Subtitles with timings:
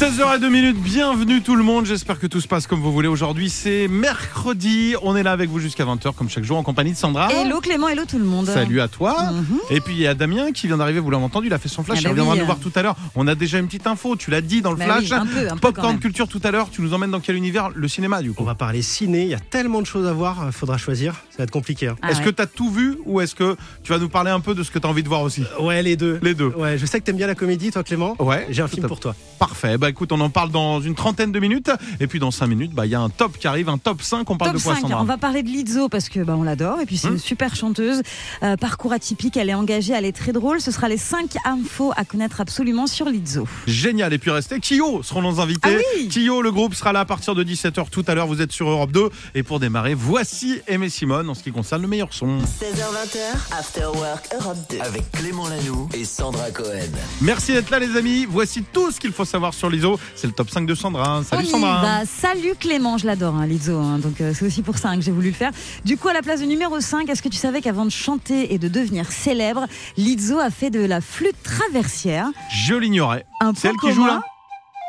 [0.00, 3.06] 16h02 minutes, bienvenue tout le monde, j'espère que tout se passe comme vous voulez.
[3.06, 6.92] Aujourd'hui c'est mercredi, on est là avec vous jusqu'à 20h comme chaque jour en compagnie
[6.92, 7.30] de Sandra.
[7.30, 8.46] Hello Clément, hello tout le monde.
[8.46, 9.30] Salut à toi.
[9.30, 9.58] Mhm.
[9.68, 11.68] Et puis il y a Damien qui vient d'arriver, vous l'avez entendu, il a fait
[11.68, 12.40] son flash, Ah il bah reviendra oui.
[12.40, 12.96] nous voir tout à l'heure.
[13.14, 15.02] On a déjà une petite info, tu l'as dit dans le Bah flash.
[15.10, 16.00] oui, un peu, un peu quand Popcorn même.
[16.00, 18.42] culture tout à l'heure, tu nous emmènes dans quel univers Le cinéma du coup?
[18.42, 21.12] On va parler ciné, il y a tellement de choses à voir, euh, faudra choisir,
[21.28, 21.88] ça va être compliqué.
[21.88, 21.96] hein.
[22.00, 22.24] Ah est-ce ouais.
[22.24, 24.62] que tu as tout vu ou est-ce que tu vas nous parler un peu de
[24.62, 25.42] ce que tu as envie de voir aussi?
[25.60, 26.18] Ouais, les deux.
[26.22, 26.48] Les deux.
[26.56, 28.16] Ouais, je sais que t'aimes bien la comédie, toi Clément.
[28.18, 29.14] Ouais, J'ai un film pour toi.
[29.38, 29.76] Parfait.
[29.76, 31.70] Bah écoute, on en parle dans une trentaine de minutes.
[32.00, 34.02] Et puis dans 5 minutes, bah il y a un top qui arrive, un top
[34.02, 34.28] 5.
[34.30, 36.34] On parle Top de quoi, 5, Sandra on va parler de Lizzo parce que bah,
[36.38, 37.14] on l'adore et puis c'est Hmm.
[37.14, 38.02] une super chanteuse.
[38.42, 40.60] Euh, parcours atypique, elle est engagée, elle est très drôle.
[40.60, 43.46] Ce sera les 5 infos à connaître absolument sur Lizzo.
[43.66, 44.12] Génial.
[44.12, 44.60] Et puis restez.
[44.60, 45.76] Kyo seront nos invités.
[45.76, 48.26] Ah oui Kyo, le groupe sera là à partir de 17h tout à l'heure.
[48.28, 49.08] Vous êtes sur Europe 2.
[49.34, 52.38] Et pour démarrer, voici Aimé Simone en ce qui concerne le meilleur son.
[52.38, 54.78] 16h, 20h, After Work Europe 2.
[54.80, 56.78] Avec Clément Lanoux et Sandra Cohen.
[57.20, 58.26] Merci d'être là, les amis.
[58.28, 59.68] Voici tout ce qu'il faut savoir sur
[60.14, 61.22] C'est le top 5 de Sandra.
[61.24, 61.80] Salut on Sandra.
[61.82, 62.06] va.
[62.06, 63.78] Salut Clément, je l'adore, hein, Lizzo.
[63.78, 65.50] hein, donc euh, c'est aussi pour ça hein, que j'ai voulu le faire.
[65.84, 68.52] Du coup, à la place de numéro 5, est-ce que tu savais qu'avant de chanter
[68.54, 72.28] et de devenir célèbre, Lizzo a fait de la flûte traversière?
[72.52, 73.24] Je l'ignorais.
[73.40, 74.20] un C'est elle qui joue là?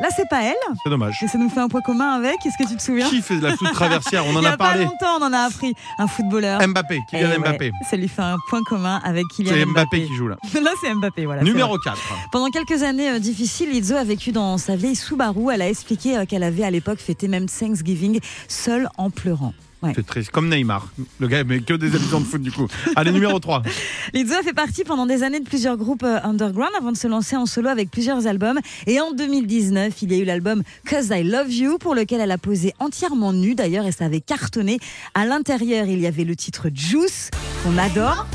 [0.02, 0.56] Là, c'est pas elle.
[0.84, 1.22] C'est dommage.
[1.24, 2.36] Et ça nous fait un point commun avec.
[2.46, 4.48] Est-ce que tu te souviens Qui fait de la flûte traversière On en Il y
[4.48, 4.84] a a parlé.
[4.86, 5.74] pas longtemps, on en a appris.
[6.00, 6.60] Un footballeur.
[6.68, 7.02] Mbappé.
[7.10, 7.72] Kylian Eh ouais, Mbappé.
[7.90, 9.98] ça lui fait un point commun avec Kylian C'est Mbappé.
[10.00, 10.38] Mbappé qui joue là.
[10.62, 11.44] Là, c'est Mbappé, voilà.
[11.44, 11.80] Numéro vrai.
[11.86, 11.98] 4.
[12.32, 15.52] Pendant quelques années euh, difficiles, Lizzo a vécu dans sa vieille Subaru.
[15.54, 19.54] Elle a expliqué euh, qu'elle avait à l'époque fêté même Thanksgiving seule en pleurant.
[19.82, 19.94] Ouais.
[19.96, 20.30] C'est triste.
[20.32, 20.92] Comme Neymar.
[21.20, 22.68] Le gars, mais que des habitants de foot du coup.
[22.96, 23.64] Allez, numéro 3.
[24.14, 27.08] Lizzo a fait partie pendant des années de plusieurs groupes euh, underground avant de se
[27.08, 28.60] lancer en solo avec plusieurs albums.
[28.86, 32.32] Et en 2019, il y a eu l'album Cause I Love You pour lequel elle
[32.32, 34.80] a posé entièrement nue d'ailleurs et ça avait cartonné.
[35.16, 37.32] À l'intérieur, il y avait le titre Juice
[37.64, 38.28] qu'on adore.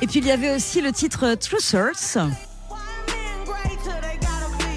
[0.00, 2.18] Et puis il y avait aussi le titre True Source.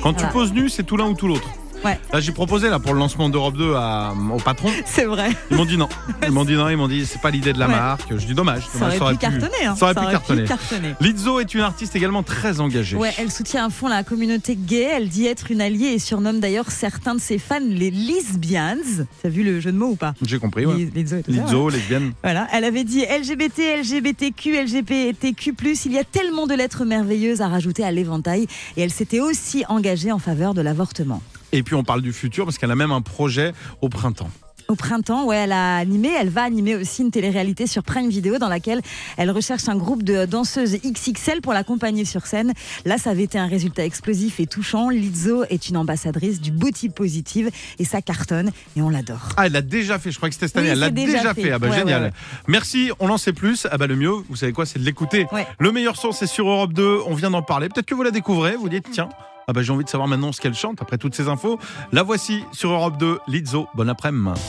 [0.04, 1.50] Quand tu poses nu, c'est tout l'un ou tout l'autre.
[1.86, 2.00] Ouais.
[2.12, 4.70] Là, j'ai proposé là pour le lancement d'Europe 2 à, au patron.
[4.86, 5.30] C'est vrai.
[5.52, 5.88] Ils m'ont dit non.
[6.26, 6.68] Ils m'ont dit non.
[6.70, 7.74] Ils m'ont dit c'est pas l'idée de la Ouais.
[7.76, 8.18] marque.
[8.18, 8.64] Je dis dommage.
[8.68, 9.66] Ça aurait pu cartonner.
[9.66, 9.76] hein.
[9.76, 10.44] Ça aurait pu cartonner.
[10.46, 10.94] cartonner.
[11.02, 12.98] Lizzo est une artiste également très engagée.
[12.98, 14.90] Ouais, elle soutient à fond la communauté gay.
[14.96, 18.78] Elle dit être une alliée et surnomme d'ailleurs certains de ses fans les lesbians.
[19.24, 20.66] T'as vu le jeu de mots ou pas J'ai compris.
[20.66, 20.76] Ouais.
[20.76, 22.14] Liz- Lizzo et tout ça, Lizzo, lesbienne.
[22.24, 25.54] Voilà, elle avait dit LGBT, LGBTQ, LGBTQ+,
[25.86, 28.48] il y a tellement de lettres merveilleuses à rajouter à l'éventail
[28.78, 31.22] et elle s'était aussi engagée en faveur de l'avortement.
[31.56, 34.30] Et puis on parle du futur parce qu'elle a même un projet au printemps.
[34.68, 38.40] Au printemps, ouais, elle a animé, elle va animer aussi une télé-réalité sur Prime Video
[38.40, 38.82] dans laquelle
[39.16, 42.52] elle recherche un groupe de danseuses XXL pour l'accompagner sur scène.
[42.84, 44.90] Là, ça avait été un résultat explosif et touchant.
[44.90, 49.30] Lizzo est une ambassadrice du body positive et ça cartonne et on l'adore.
[49.38, 50.10] Ah, elle l'a déjà fait.
[50.10, 50.70] Je crois que c'était cette année.
[50.70, 51.42] Oui, elle l'a déjà déjà fait.
[51.44, 51.52] fait.
[51.52, 52.02] Ah bah Ouais, génial.
[52.02, 52.14] ouais, ouais.
[52.48, 52.90] Merci.
[53.00, 53.68] On en sait plus.
[53.72, 55.28] Ah bah le mieux, vous savez quoi, c'est de l'écouter.
[55.60, 57.02] Le meilleur son, c'est sur Europe 2.
[57.06, 57.70] On vient d'en parler.
[57.70, 58.56] Peut-être que vous la découvrez.
[58.56, 59.10] Vous dites tiens.
[59.48, 61.60] Ah bah j'ai envie de savoir maintenant ce qu'elle chante après toutes ces infos.
[61.92, 63.68] La voici sur Europe 2, Lizzo.
[63.76, 64.40] Bon après-midi.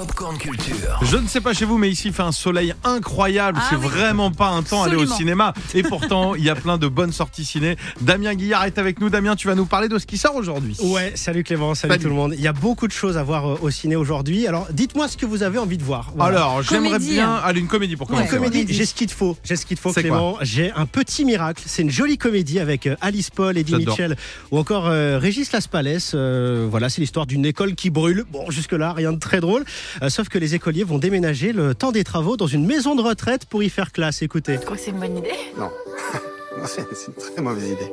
[0.00, 0.98] Popcorn Culture.
[1.02, 3.58] Je ne sais pas chez vous, mais ici il fait un soleil incroyable.
[3.60, 3.86] Ah c'est oui.
[3.86, 5.52] vraiment pas un temps à aller au cinéma.
[5.74, 7.76] Et pourtant, il y a plein de bonnes sorties ciné.
[8.00, 9.10] Damien Guillard est avec nous.
[9.10, 10.74] Damien, tu vas nous parler de ce qui sort aujourd'hui.
[10.82, 12.02] Ouais, salut Clément, salut, Salut.
[12.04, 12.32] tout le monde.
[12.34, 14.46] Il y a beaucoup de choses à voir euh, au ciné aujourd'hui.
[14.46, 16.12] Alors, dites-moi ce que vous avez envie de voir.
[16.16, 16.38] Voilà.
[16.38, 17.34] Alors, j'aimerais bien.
[17.34, 17.40] hein.
[17.44, 18.16] Allez, une comédie pour Ouais.
[18.16, 18.36] commencer.
[18.36, 18.72] comédie, comédie.
[18.72, 19.36] j'ai ce qu'il te faut.
[19.44, 20.38] J'ai ce qu'il te faut, Clément.
[20.40, 21.62] J'ai un petit miracle.
[21.66, 23.74] C'est une jolie comédie avec euh, Alice Paul, Eddie.
[23.76, 24.16] Mitchell
[24.50, 26.12] ou encore euh, Régis Laspalès.
[26.14, 28.24] Euh, voilà, c'est l'histoire d'une école qui brûle.
[28.32, 29.66] Bon, jusque-là, rien de très drôle.
[30.02, 33.02] Euh, sauf que les écoliers vont déménager le temps des travaux dans une maison de
[33.02, 34.22] retraite pour y faire classe.
[34.22, 34.58] Écoutez.
[34.58, 35.30] Tu crois que c'est une bonne idée?
[35.58, 35.70] Non,
[36.66, 37.90] c'est c'est une très mauvaise idée.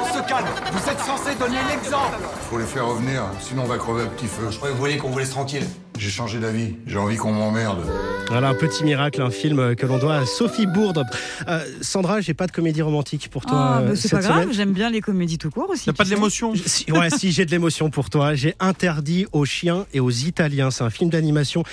[0.00, 2.16] On se calme, vous êtes censé donner l'exemple
[2.50, 4.46] Faut les faire revenir, sinon on va crever à petit feu.
[4.50, 5.64] Je croyais que vous vouliez qu'on vous laisse tranquille.
[5.98, 7.78] J'ai changé d'avis, j'ai envie qu'on m'emmerde.
[8.28, 11.02] Voilà, un petit miracle, un film que l'on doit à Sophie Bourde.
[11.48, 13.58] Euh, Sandra, j'ai pas de comédie romantique pour toi.
[13.58, 15.90] Ah, euh, bah, c'est cette pas grave, j'aime bien les comédies tout court aussi.
[15.90, 16.52] A pas de l'émotion?
[16.54, 18.34] Si- ouais, si j'ai de l'émotion pour toi.
[18.34, 20.70] J'ai interdit aux chiens et aux Italiens.
[20.70, 21.64] C'est un film d'animation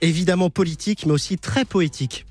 [0.00, 2.24] évidemment politique, mais aussi très poétique.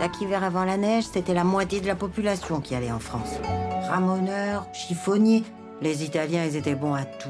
[0.00, 3.28] Chaque hiver avant la neige, c'était la moitié de la population qui allait en France.
[3.94, 5.44] Ramoneurs, chiffonniers,
[5.80, 7.28] les Italiens, ils étaient bons à tout.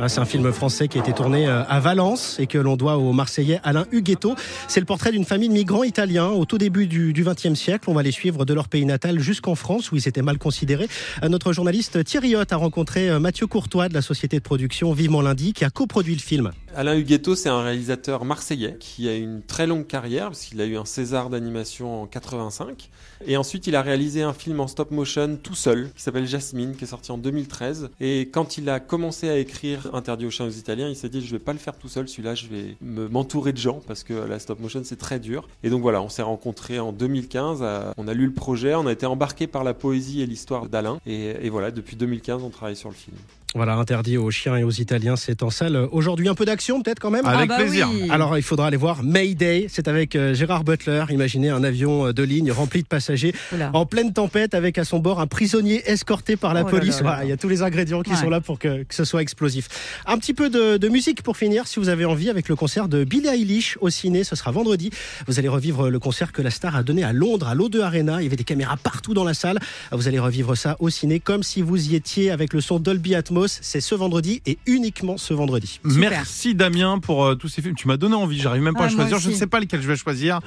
[0.00, 2.76] Ah, c'est un film français qui a été tourné euh, à Valence et que l'on
[2.76, 4.34] doit au Marseillais Alain Huguetto.
[4.66, 7.88] C'est le portrait d'une famille de migrants italiens au tout début du XXe siècle.
[7.88, 10.88] On va les suivre de leur pays natal jusqu'en France où ils étaient mal considérés.
[11.22, 14.92] Euh, Notre journaliste Thierry Hoth a rencontré euh, Mathieu Courtois de la société de production
[14.92, 16.50] Vivement Lundi qui a coproduit le film.
[16.76, 20.64] Alain Huguetto, c'est un réalisateur marseillais qui a une très longue carrière, parce qu'il a
[20.64, 22.90] eu un César d'animation en 85.
[23.26, 26.74] Et ensuite, il a réalisé un film en stop motion tout seul, qui s'appelle Jasmine,
[26.74, 27.90] qui est sorti en 2013.
[28.00, 31.20] Et quand il a commencé à écrire Interdit aux chiens aux Italiens, il s'est dit,
[31.24, 34.02] je vais pas le faire tout seul, celui-là, je vais me- m'entourer de gens, parce
[34.04, 35.48] que la stop motion, c'est très dur.
[35.62, 38.86] Et donc voilà, on s'est rencontrés en 2015, euh, on a lu le projet, on
[38.86, 40.98] a été embarqué par la poésie et l'histoire d'Alain.
[41.06, 43.16] Et voilà, depuis 2015, on travaille sur le film.
[43.56, 45.76] Voilà, interdit aux chiens et aux Italiens, c'est en salle.
[45.92, 47.88] Aujourd'hui, un peu d'action peut-être quand même Avec Ah bah plaisir.
[47.92, 48.10] oui.
[48.10, 49.66] Alors, il faudra aller voir Mayday.
[49.68, 51.04] C'est avec euh, Gérard Butler.
[51.10, 53.70] Imaginez un avion euh, de ligne rempli de passagers Oula.
[53.72, 56.96] en pleine tempête avec à son bord un prisonnier escorté par la Oh police.
[56.96, 57.24] là là Voilà, là.
[57.26, 58.16] il y a tous les ingrédients qui Ouais.
[58.16, 59.68] sont là pour que, que ce soit explosif.
[60.06, 62.88] Un petit peu de, de musique pour finir, si vous avez envie, avec le concert
[62.88, 64.24] de Billie Eilish au ciné.
[64.24, 64.90] Ce sera vendredi.
[65.28, 68.20] Vous allez revivre le concert que la star a donné à Londres, à l'O2 Arena.
[68.20, 69.60] Il y avait des caméras partout dans la salle.
[69.92, 73.14] Vous allez revivre ça au ciné comme si vous y étiez avec le son Dolby
[73.14, 73.43] Atmos.
[73.48, 75.80] C'est ce vendredi et uniquement ce vendredi.
[75.88, 76.10] Super.
[76.10, 77.74] Merci Damien pour euh, tous ces films.
[77.74, 79.18] Tu m'as donné envie, j'arrive même pas Ah, à choisir.
[79.18, 80.40] Je ne sais pas lequel je vais choisir.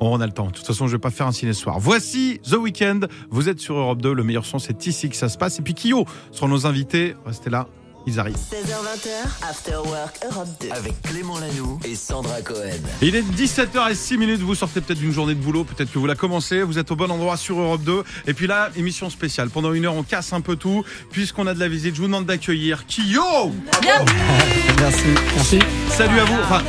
[0.00, 0.46] Oh, on a le temps.
[0.46, 1.78] De toute façon, je vais pas faire un ciné ce soir.
[1.80, 3.00] Voici The Weeknd.
[3.30, 4.12] Vous êtes sur Europe 2.
[4.12, 5.58] Le meilleur son, c'est ici que ça se passe.
[5.58, 7.16] Et puis Kyo seront nos invités.
[7.26, 7.66] Restez là.
[8.08, 8.36] Ils arrivent.
[8.36, 10.70] 16h20, After Work Europe 2.
[10.70, 12.80] Avec Clément Lanoux et Sandra Cohen.
[13.02, 14.40] Il est 17h06 minutes.
[14.40, 15.64] Vous sortez peut-être d'une journée de boulot.
[15.64, 16.62] Peut-être que vous la commencez.
[16.62, 18.04] Vous êtes au bon endroit sur Europe 2.
[18.26, 19.50] Et puis là, émission spéciale.
[19.50, 20.84] Pendant une heure, on casse un peu tout.
[21.10, 23.52] Puisqu'on a de la visite, je vous demande d'accueillir Kyo.
[24.80, 25.04] Merci.
[25.34, 25.58] Merci.
[25.90, 26.40] Salut à vous.
[26.44, 26.62] Enfin,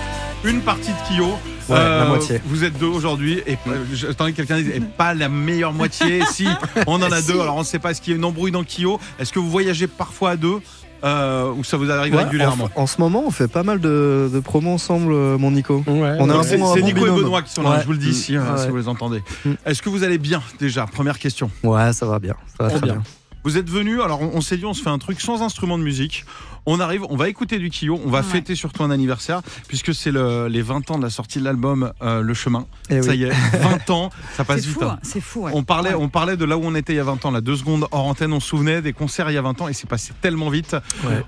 [0.44, 1.38] une partie de Kyo.
[1.70, 2.42] Ouais, la moitié.
[2.46, 6.24] Vous êtes deux aujourd'hui et euh, j'attendais que quelqu'un dise et pas la meilleure moitié.
[6.32, 6.48] si
[6.88, 8.52] on en a deux, alors on ne sait pas ce qu'il y a une embrouille
[8.52, 9.00] dans Kyo.
[9.20, 10.62] Est-ce que vous voyagez parfois à deux?
[11.04, 13.80] Euh, ou ça vous arrive Ouais, régulièrement en, en ce moment, on fait pas mal
[13.80, 15.84] de, de promos ensemble, euh, mon Nico.
[15.88, 17.10] Ouais, On a C'est bon- c'est Nico et.
[17.12, 17.78] Benoît qui sont là, Ouais.
[17.82, 18.14] je vous le dis Ouais.
[18.58, 19.22] si vous les entendez.
[19.46, 19.52] Mm.
[19.66, 20.86] Est-ce que vous allez bien déjà?
[20.86, 21.50] Première question.
[21.64, 22.36] Ouais, ça va bien.
[22.58, 22.94] Ça va très bien.
[22.96, 23.04] bien.
[23.50, 25.80] Vous êtes venus, alors on, on s'est dit on se fait un truc sans instrument
[25.80, 26.24] de musique.
[26.68, 28.24] On arrive, on va écouter du Kyo, on va Ouais.
[28.24, 31.92] fêter surtout un anniversaire puisque c'est le- les 20 ans de la sortie de l'album
[32.04, 32.68] euh, Le Chemin.
[32.92, 33.18] Eh Ça oui.
[33.18, 34.78] y est, 20 ans, ça passe C'est vite.
[34.78, 35.00] fou, hein.
[35.02, 35.42] c'est fou.
[35.46, 35.52] ouais.
[35.56, 35.96] On parlait, Ouais.
[36.00, 37.88] on parlait de là où on était il y a 20 ans, là, deux secondes
[37.90, 40.14] hors antenne, on se souvenait des concerts il y a 20 ans et c'est passé
[40.22, 40.76] tellement vite.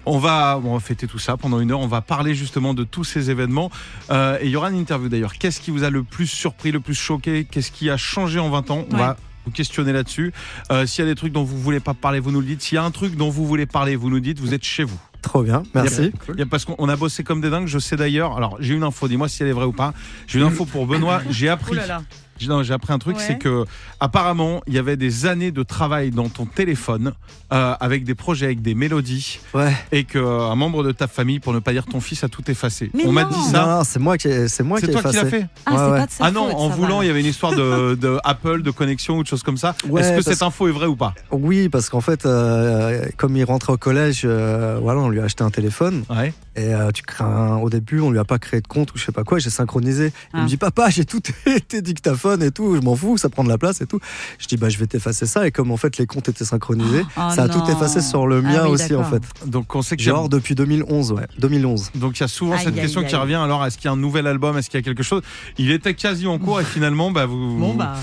[0.06, 2.84] On, va, on va fêter tout ça pendant une heure, on va parler justement de
[2.84, 3.72] tous ces événements.
[4.12, 5.34] Euh, et il y aura une interview d'ailleurs.
[5.40, 7.46] Qu'est-ce qui vous a le plus surpris, le plus choqué?
[7.50, 8.86] Qu'est-ce qui a changé en 20 ans?
[8.92, 9.00] On Ouais.
[9.00, 10.32] va vous questionner là-dessus.
[10.72, 12.62] Euh, S'il y a des trucs dont vous voulez pas parler, vous nous le dites.
[12.62, 14.84] S'il y a un truc dont vous voulez parler, vous nous dites, vous êtes chez
[14.84, 15.00] vous.
[15.22, 15.62] Trop bien.
[15.76, 16.12] Merci.
[16.34, 18.36] Il y a- parce qu'on a bossé comme des dingues, je sais d'ailleurs.
[18.38, 19.94] Alors j'ai une info, dis-moi si elle est vraie ou pas.
[20.28, 21.74] J'ai une info pour Benoît, j'ai appris.
[21.74, 22.02] Ouh là là.
[22.42, 23.24] J'ai- non, j'ai appris un truc, Ouais.
[23.26, 23.66] c'est que
[24.00, 27.14] apparemment il y avait des années de travail dans ton téléphone
[27.54, 29.74] euh, avec des projets, avec des mélodies, Ouais.
[29.92, 32.90] et qu'un membre de ta famille, pour ne pas dire ton fils, a tout effacé.
[32.94, 33.30] Mais On m'a non.
[33.30, 33.66] dit ça.
[33.66, 35.46] non, c'est moi qui, ai- c'est moi C'est qui toi qui l'as fait.
[35.66, 37.52] Ah, Ouais, pas de sa Ah non, faute, en voulant, il y avait une histoire
[37.54, 39.76] de, de Apple, de connexion ou de choses comme ça.
[39.88, 41.14] Ouais, Est-ce que cette info est vraie ou pas?
[41.32, 45.26] Oui, parce qu'en fait, euh, comme il rentrait au collège, euh, voilà, on lui a
[45.26, 46.04] acheté un téléphone.
[46.10, 46.34] Ouais.
[46.58, 49.06] Et euh, tu un- au début, on lui a pas créé de compte ou je
[49.06, 49.40] sais pas quoi.
[49.40, 50.08] J'ai synchronisé.
[50.34, 50.44] Il Ah.
[50.44, 51.22] me dit papa, j'ai tout
[51.70, 52.76] tes dictaphones et tout.
[52.76, 54.00] Je m'en fous, ça prend de la place et tout.
[54.38, 55.48] Je dis bah je vais t'effacer ça.
[55.48, 57.54] Et comme en fait les comptes étaient synchronisés, Oh ça a non.
[57.62, 59.22] tout effacé sur le Ah mien oui, aussi en fait.
[59.46, 61.92] Donc on sait a- Genre depuis 2011, ouais, 2011.
[61.96, 63.08] Donc il y a souvent Aïe, cette aïe, question aïe.
[63.08, 63.36] qui revient.
[63.36, 64.58] Alors est-ce qu'il y a un nouvel album?
[64.58, 65.22] Est-ce qu'il y a quelque chose?
[65.58, 67.96] Il était quasi en cours et finalement, bah vous, Bon, bah.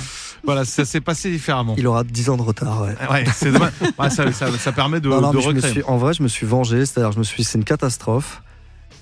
[0.44, 1.74] Voilà, ça s'est passé différemment.
[1.78, 2.82] Il aura 10 ans de retard.
[2.82, 2.94] Ouais.
[3.10, 3.72] Ouais, c'est dommage.
[3.98, 6.14] Ouais, ça, ça- ça permet de, Non, non, de mais je me suis, en vrai,
[6.14, 6.86] je me suis vengé.
[6.86, 8.42] C'est-à-dire, je me suis, c'est une catastrophe.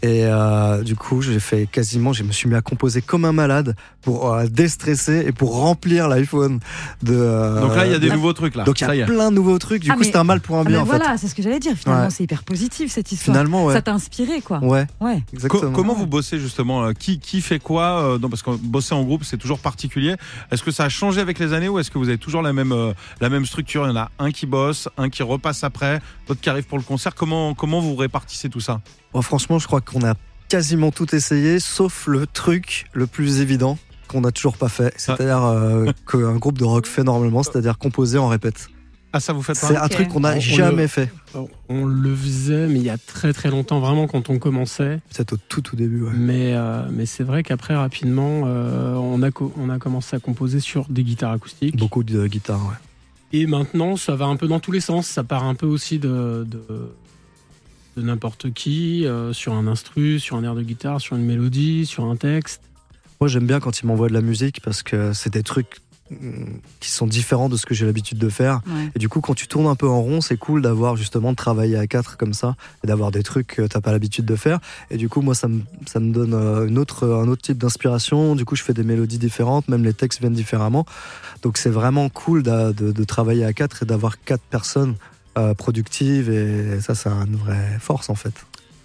[0.02, 3.32] Et euh, du coup, j'ai fait quasiment, je me suis mis à composer comme un
[3.32, 6.60] malade pour euh, déstresser et pour remplir l'iPhone
[7.02, 7.14] de.
[7.14, 8.64] euh, Donc là, il y a des de- nouveaux trucs là.
[8.64, 9.82] Donc il y a plein de nouveaux trucs.
[9.82, 10.96] Du Ah, coup, c'était un mal pour un Ah, bien en fait.
[10.98, 11.74] voilà, c'est ce que j'allais dire.
[11.76, 12.10] Finalement, Ouais.
[12.10, 13.34] c'est hyper positif cette histoire.
[13.34, 13.74] Finalement, ouais.
[13.74, 14.58] Ça t'a inspiré, quoi.
[14.62, 15.16] Ouais, Ouais.
[15.30, 15.72] Co- exactement.
[15.72, 19.38] comment vous bossez justement qui, qui fait quoi non, Parce que bosser en groupe, c'est
[19.38, 20.14] toujours particulier.
[20.52, 22.52] Est-ce que ça a changé avec les années ou est-ce que vous avez toujours la
[22.52, 22.74] même,
[23.20, 23.84] la même structure?
[23.86, 26.78] Il y en a un qui bosse, un qui repasse après, l'autre qui arrive pour
[26.78, 27.14] le concert.
[27.14, 28.80] Comment, comment vous répartissez tout ça?
[29.16, 30.12] Bon, franchement, je crois qu'on a
[30.50, 34.92] quasiment tout essayé, sauf le truc le plus évident qu'on n'a toujours pas fait.
[34.98, 38.68] C'est-à-dire euh, qu'un groupe de rock fait normalement, c'est-à-dire composer en répète.
[39.14, 41.10] Ah, ça vous fait pas C'est un truc qu'on n'a jamais le- fait.
[41.70, 45.00] On le faisait, mais il y a très très longtemps, vraiment quand on commençait.
[45.14, 46.02] Peut-être au tout tout début.
[46.02, 46.10] Ouais.
[46.14, 50.18] Mais, euh, mais c'est vrai qu'après, rapidement, euh, on, a co- on a commencé à
[50.18, 51.78] composer sur des guitares acoustiques.
[51.78, 52.60] Beaucoup de guitares.
[52.66, 52.76] Ouais.
[53.40, 55.06] Et maintenant, ça va un peu dans tous les sens.
[55.06, 56.90] Ça part un peu aussi de, de,
[57.96, 61.86] de n'importe qui, euh, sur un instru, sur un air de guitare, sur une mélodie,
[61.86, 62.62] sur un texte.
[63.20, 65.78] Moi, j'aime bien quand ils m'envoient de la musique parce que c'est des trucs
[66.10, 68.60] mm, qui sont différents de ce que j'ai l'habitude de faire.
[68.66, 68.90] Ouais.
[68.94, 71.36] Et du coup, quand tu tournes un peu en rond, c'est cool d'avoir justement de
[71.36, 74.58] travailler à quatre comme ça et d'avoir des trucs que t'as pas l'habitude de faire.
[74.90, 77.56] Et du coup, moi, ça me, ça me donne euh, une autre, un autre type
[77.56, 78.36] d'inspiration.
[78.36, 80.84] Du coup, je fais des mélodies différentes, même les textes viennent différemment.
[81.42, 84.96] Donc, c'est vraiment cool de travailler à quatre et d'avoir quatre personnes
[85.38, 86.30] euh, productives.
[86.30, 88.34] Et ça, c'est une vraie force en fait.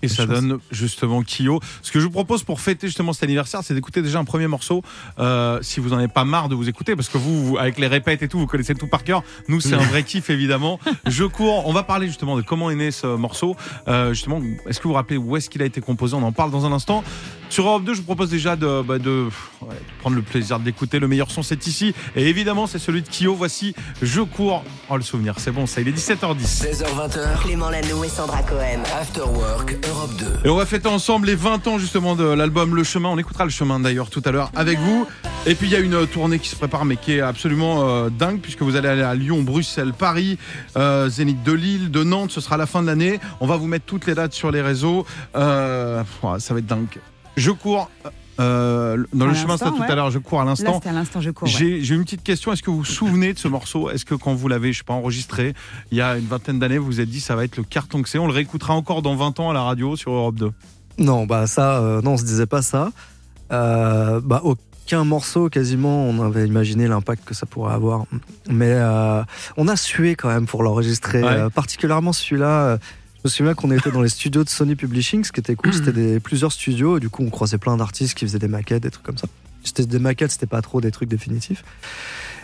[0.01, 1.59] Et ça donne justement Kyo.
[1.81, 4.47] Ce que je vous propose pour fêter justement cet anniversaire, c'est d'écouter déjà un premier
[4.47, 4.83] morceau.
[5.19, 7.77] Euh, si vous en avez pas marre de vous écouter, parce que vous, vous, avec
[7.77, 9.23] les répètes et tout, vous connaissez tout par cœur.
[9.47, 10.79] Nous, c'est un vrai kiff évidemment.
[11.05, 11.67] Je cours.
[11.67, 13.55] On va parler justement de comment est né ce morceau.
[13.87, 16.15] Euh, justement, est-ce que vous vous rappelez où est-ce qu'il a été composé?
[16.15, 17.03] On en parle dans un instant.
[17.49, 19.27] Sur Europe 2, je vous propose déjà de, bah, de,
[19.61, 20.99] ouais, de prendre le plaisir d'écouter.
[20.99, 21.93] Le meilleur son, c'est ici.
[22.15, 23.35] Et évidemment, c'est celui de Kyo.
[23.35, 24.63] Voici Je cours.
[24.89, 25.81] Oh, le souvenir, c'est bon, ça.
[25.81, 26.63] Il est 17h10.
[26.63, 27.41] 16h20.
[27.43, 28.83] Clément Lano et Sandra Cohen.
[28.99, 30.25] After Work Europe 2.
[30.45, 33.09] Et on va fêter ensemble les 20 ans justement de l'album Le Chemin.
[33.09, 35.05] On écoutera le chemin d'ailleurs tout à l'heure avec vous.
[35.45, 38.09] Et puis il y a une tournée qui se prépare mais qui est absolument euh,
[38.09, 40.37] dingue puisque vous allez aller à Lyon, Bruxelles, Paris,
[40.77, 42.31] euh, Zénith de Lille, de Nantes.
[42.31, 43.19] Ce sera la fin de l'année.
[43.41, 45.05] On va vous mettre toutes les dates sur les réseaux.
[45.35, 46.03] Euh,
[46.39, 46.99] ça va être dingue.
[47.35, 47.89] Je cours.
[48.41, 49.89] Euh, dans À le chemin, c'était tout ouais.
[49.91, 50.11] à l'heure.
[50.11, 50.73] Je cours à Là, l'instant.
[50.75, 51.47] c'était à l'instant, je cours.
[51.47, 51.53] ouais.
[51.53, 52.51] J'ai j'ai une petite question.
[52.51, 53.89] Est-ce que vous vous souvenez de ce morceau?
[53.89, 55.53] Est-ce que quand vous l'avez, je sais pas, enregistré
[55.91, 58.01] il y a une vingtaine d'années, vous vous êtes dit ça va être le carton
[58.01, 58.17] que c'est?
[58.19, 60.51] On le réécoutera encore dans 20 ans à la radio sur Europe 2.
[60.97, 62.91] Non, bah ça, euh, non, on se disait pas ça.
[63.51, 68.05] Euh, bah aucun morceau quasiment, on avait imaginé l'impact que ça pourrait avoir.
[68.49, 69.23] Mais euh,
[69.57, 71.29] on a sué quand même pour l'enregistrer, Ouais.
[71.29, 72.77] euh, particulièrement celui-là.
[73.23, 75.71] Je me souviens qu'on était dans les studios de Sony Publishing, ce qui était cool,
[75.73, 78.81] c'était des, plusieurs studios, et du coup on croisait plein d'artistes qui faisaient des maquettes,
[78.81, 79.27] des trucs comme ça.
[79.63, 81.63] C'était des maquettes, c'était pas trop des trucs définitifs.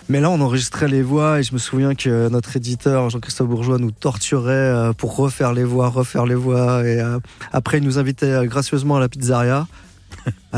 [0.10, 3.77] Mais là, on enregistrait les voix et je me souviens que notre éditeur, Jean-Christophe Bourgeois,
[3.77, 6.88] nous torturait euh, pour refaire les voix, refaire les voix.
[6.88, 7.19] Et euh,
[7.51, 9.67] après, il nous invitait euh, gracieusement à la pizzeria.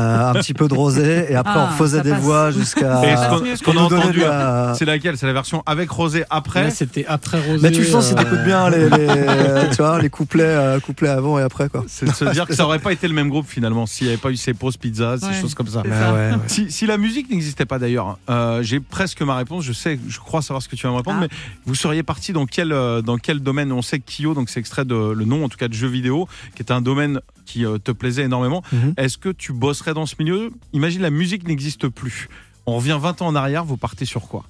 [0.00, 2.20] Euh, un petit peu de rosé et après Ah, on refaisait ça des passe.
[2.20, 3.16] voix jusqu'à Et
[3.56, 5.16] ce qu'on- qu'on a entendu, la- c'est laquelle?
[5.18, 6.70] C'est la version avec Rosé après?
[6.70, 7.58] C'était après Rosé.
[7.62, 8.88] mais tu sens si euh, t'écoutes bien les, les-
[9.70, 12.54] tu vois, les couplets euh, couplets avant et après quoi C'est de se dire que
[12.54, 14.76] ça aurait pas été le même groupe finalement s'il n'y avait pas eu ces pauses
[14.76, 15.40] pizzas, ces Ouais.
[15.40, 15.82] choses comme ça.
[15.84, 16.12] C'est Ouais, ça.
[16.12, 16.36] ouais, ouais.
[16.46, 19.64] Si, si la musique n'existait pas d'ailleurs, euh, j'ai presque ma réponse.
[19.64, 21.26] Je sais, je crois savoir ce que tu vas me répondre, Ah.
[21.30, 23.72] mais vous seriez parti dans quel euh, dans quel domaine?
[23.72, 25.88] On sait que Kyo, donc c'est extrait de le nom en tout cas de jeux
[25.88, 28.62] vidéo, qui est un domaine qui euh, te plaisait énormément.
[28.72, 28.94] Mhm.
[28.96, 32.28] Est-ce que tu bosserais dans ce milieu Imagine la musique n'existe plus.
[32.66, 34.44] On revient 20 ans en arrière, vous partez sur quoi?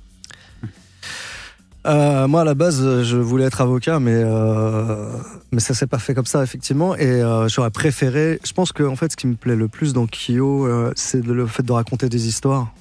[1.87, 5.17] Euh, moi, à la base, je voulais être avocat, mais, euh,
[5.51, 6.95] mais s'est pas fait comme ça, effectivement.
[6.95, 8.39] Et euh, j'aurais préféré.
[8.45, 11.25] Je pense que, en fait, ce qui me plaît le plus dans Kyo, euh, c'est
[11.25, 12.73] le fait de raconter des histoires.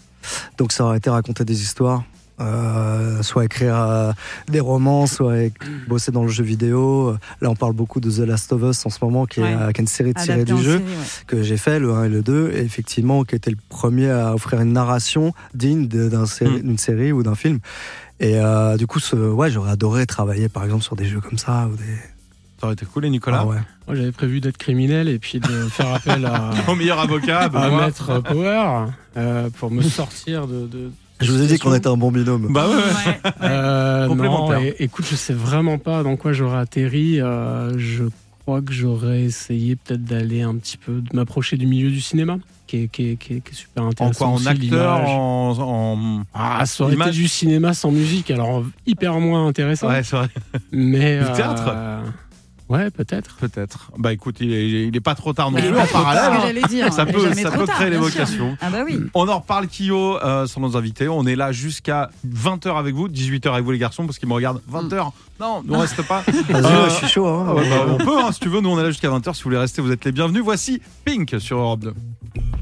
[0.58, 2.04] Donc, ça aurait été raconter des histoires.
[2.42, 4.14] Euh, soit écrire euh,
[4.48, 5.52] des romans, soit
[5.88, 7.16] bosser dans le jeu vidéo.
[7.42, 9.52] Là, on parle beaucoup de The Last of Us en ce moment, qui, Ouais.
[9.52, 11.06] est, euh, qui est une série tirée Adapté du jeu série, ouais.
[11.28, 14.34] que j'ai fait, le 1 et le 2, et effectivement, qui était le premier à
[14.34, 15.90] offrir une narration digne
[16.26, 16.62] série- Mm.
[16.62, 17.60] d'une série ou d'un film.
[18.22, 21.38] Et euh, du coup, ce, ouais, j'aurais adoré travailler, par exemple, sur des jeux comme
[21.38, 21.68] ça.
[21.72, 21.84] Ou des...
[22.60, 23.58] Ça aurait été cool, et Nicolas Ah ouais.
[23.88, 27.70] Moi, j'avais prévu d'être criminel et puis de faire appel à, Au meilleur avocat, à.
[27.86, 28.86] Maître Power
[29.18, 30.68] euh, pour me sortir de.
[30.68, 30.92] de
[31.22, 32.48] Je vous ai dit qu'on était un bon binôme.
[32.52, 32.82] Bah ouais, ouais.
[32.82, 33.32] Ouais.
[33.44, 34.60] Euh, non, Complémentaire.
[34.60, 37.20] et- écoute, je sais vraiment pas dans quoi j'aurais atterri.
[37.22, 38.06] Euh, je
[38.44, 42.38] crois que j'aurais essayé peut-être d'aller un petit peu, de m'approcher du milieu du cinéma,
[42.68, 44.18] qui est, qui est- qui est- qui est super En intéressant.
[44.18, 48.32] quoi En aussi, acteur en, en- Ah, ça aurait été image du cinéma sans musique,
[48.32, 49.88] alors hyper moins intéressant.
[49.90, 50.30] Ouais, c'est vrai.
[50.72, 51.64] Mais Du euh, théâtre
[52.70, 53.36] Ouais, peut-être.
[53.38, 53.92] Peut-être.
[53.98, 56.24] Bah écoute, il est, il est pas trop tard non plus en parallèle.
[56.34, 56.94] ce que j'allais dire.
[56.94, 58.56] Ça peut, ça peut tard, créer l'évocation.
[58.62, 59.00] Ah bah oui.
[59.16, 61.08] On en reparle, Kyo, euh, sont nos invités.
[61.10, 64.34] On est là jusqu'à 20h avec vous, 18h avec vous les garçons, parce qu'ils me
[64.36, 64.62] regardent.
[64.72, 66.22] 20h Non, ne reste pas.
[66.50, 67.28] Vas-y, Euh, je suis chaud.
[67.28, 67.46] Hein.
[67.50, 68.62] Ah ouais, bah, on peut, hein, si tu veux.
[68.62, 69.34] Nous, on est là jusqu'à 20h.
[69.34, 70.44] Si vous voulez rester, vous êtes les bienvenus.
[70.44, 71.94] Voici Pink sur Europe 2.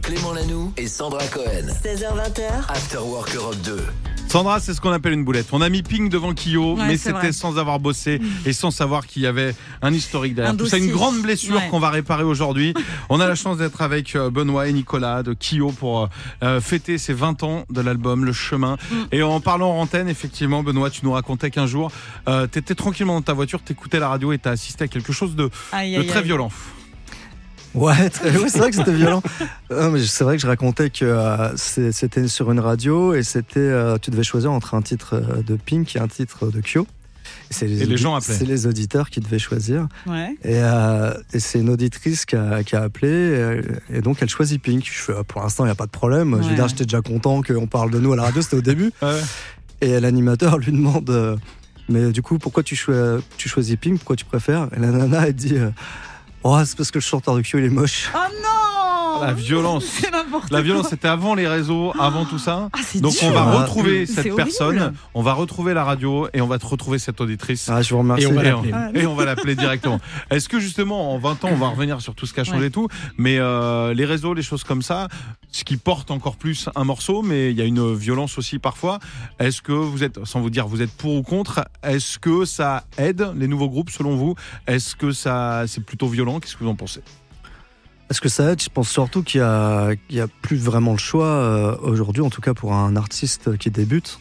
[0.03, 1.67] Clément Lanoux et Sandra Cohen.
[1.83, 3.77] 16h20h, After Work Europe 2.
[4.27, 5.47] Sandra, c'est ce qu'on appelle une boulette.
[5.53, 9.07] On a mis Pink devant Kyo, Ouais, mais c'était sans avoir bossé et sans savoir
[9.07, 10.53] qu'il y avait un historique derrière.
[10.53, 11.67] Un Tout ça, une grande blessure Ouais.
[11.71, 12.73] qu'on va réparer aujourd'hui.
[13.09, 16.07] On a la chance d'être avec euh, Benoît et Nicolas de Kyo pour euh,
[16.43, 18.75] euh, fêter ces 20 ans de l'album Le Chemin.
[18.91, 18.95] Mm.
[19.13, 21.89] Et en parlant en antenne, effectivement, Benoît, tu nous racontais qu'un jour,
[22.27, 25.35] euh, t'étais tranquillement dans ta voiture, t'écoutais la radio et t'as assisté à quelque chose
[25.35, 26.25] de, Aïe, de aïe, très aïe.
[26.25, 26.51] violent.
[27.77, 29.21] Ouais, très- ouais, c'est vrai que c'était violent.
[29.71, 33.59] Non, mais c'est vrai que je racontais que euh, c'était sur une radio et c'était,
[33.59, 36.87] euh, tu devais choisir entre un titre euh, de Pink et un titre de Kyo.
[37.49, 38.33] c'est Et les gens appelaient.
[38.35, 39.87] C'est les auditeurs qui devaient choisir.
[40.07, 40.35] Ouais.
[40.43, 43.61] Et, euh, et c'est une auditrice qui a, qui a appelé
[43.93, 44.83] et donc elle choisit Pink.
[44.85, 46.31] Je fais, ah, pour l'instant, il n'y a pas de problème.
[46.37, 46.55] Je veux Ouais.
[46.55, 48.91] dire, j'étais déjà content qu'on parle de nous à la radio, c'était au début.
[49.01, 49.19] Ouais.
[49.81, 51.35] Et l'animateur lui demande euh,
[51.89, 52.75] Mais du coup, pourquoi tu,
[53.37, 53.97] tu choisis Pink?
[53.99, 54.67] Pourquoi tu préfères?
[54.75, 55.69] Et la nana, elle dit euh,
[56.43, 58.09] Oh, c'est parce que le chanteur de Kyo, il est moche.
[58.13, 58.66] Oh non
[59.21, 59.85] La violence.
[60.51, 62.69] La violence, c'était avant les réseaux, avant tout ça.
[62.73, 63.23] Ah, Donc dur.
[63.23, 64.35] on va Ah, retrouver cette horrible.
[64.35, 67.69] personne, on va retrouver la radio et on va te retrouver cette auditrice.
[67.69, 68.23] Ah, je vous remercie.
[68.23, 68.73] Et on va l'appeler.
[68.73, 69.99] on, et on va l'appeler directement.
[70.29, 72.57] Est-ce que justement, en 20 ans, on va revenir sur tout ce qui a changé
[72.59, 72.67] Ouais.
[72.67, 75.07] et tout, mais euh, les réseaux, les choses comme ça,
[75.51, 78.99] ce qui porte encore plus un morceau, mais il y a une violence aussi parfois.
[79.39, 82.83] Est-ce que vous êtes, sans vous dire, vous êtes pour ou contre, est-ce que ça
[82.97, 84.35] aide les nouveaux groupes selon vous?
[84.67, 86.39] Est-ce que ça, c'est plutôt violent?
[86.39, 87.01] Qu'est-ce que vous en pensez?
[88.09, 91.75] Est-ce que ça aide Je pense surtout qu'il y a, plus vraiment le choix euh,
[91.81, 94.19] aujourd'hui, en tout cas pour un artiste qui débute.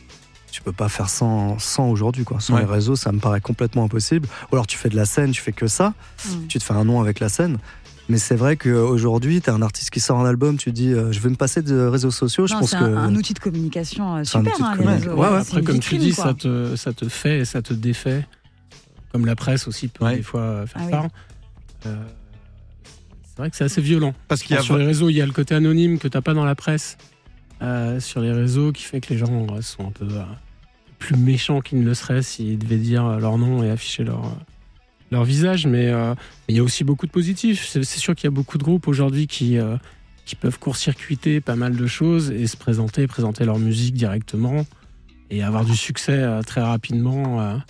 [0.51, 2.41] Tu peux pas faire sans, sans aujourd'hui, quoi.
[2.41, 2.61] Sans Ouais.
[2.61, 4.27] les réseaux, ça me paraît complètement impossible.
[4.51, 5.93] Ou alors tu fais de la scène, tu fais que ça,
[6.27, 6.47] Mm.
[6.49, 7.59] tu te fais un nom avec la scène.
[8.09, 11.13] Mais c'est vrai qu'aujourd'hui, tu as un artiste qui sort un album, tu dis euh,
[11.13, 12.47] je vais me passer de réseaux sociaux.
[12.47, 14.97] je pense c'est que un, un outil de communication euh, un super, outil de hein,
[14.99, 15.09] les.
[15.09, 15.37] Ouais, ouais.
[15.39, 16.25] Après, comme tu dis, quoi.
[16.25, 18.25] ça te, ça te fait et ça te défait.
[19.13, 20.17] Comme la presse aussi peut Ouais.
[20.17, 20.91] des fois faire Ah oui.
[21.83, 21.89] ça.
[21.91, 21.97] Euh,
[23.37, 24.15] c'est vrai que c'est assez violent.
[24.29, 26.23] Parce qu'il y a sur les réseaux, il y a le côté anonyme que t'as
[26.23, 26.97] pas dans la presse.
[27.63, 30.23] euh, sur les réseaux qui fait que les gens euh, sont un peu euh,
[30.99, 34.31] plus méchants qu'ils ne le seraient s'ils devaient dire leur nom et afficher leur, euh,
[35.11, 35.67] leur visage.
[35.67, 35.93] Mais
[36.49, 37.67] il y a aussi beaucoup de positifs.
[37.67, 39.59] C'est sûr qu'il y a beaucoup de groupes aujourd'hui qui,
[40.25, 44.67] qui peuvent court-circuiter pas mal de choses et se présenter, présenter leur musique directement
[45.31, 47.61] et avoir du succès très rapidement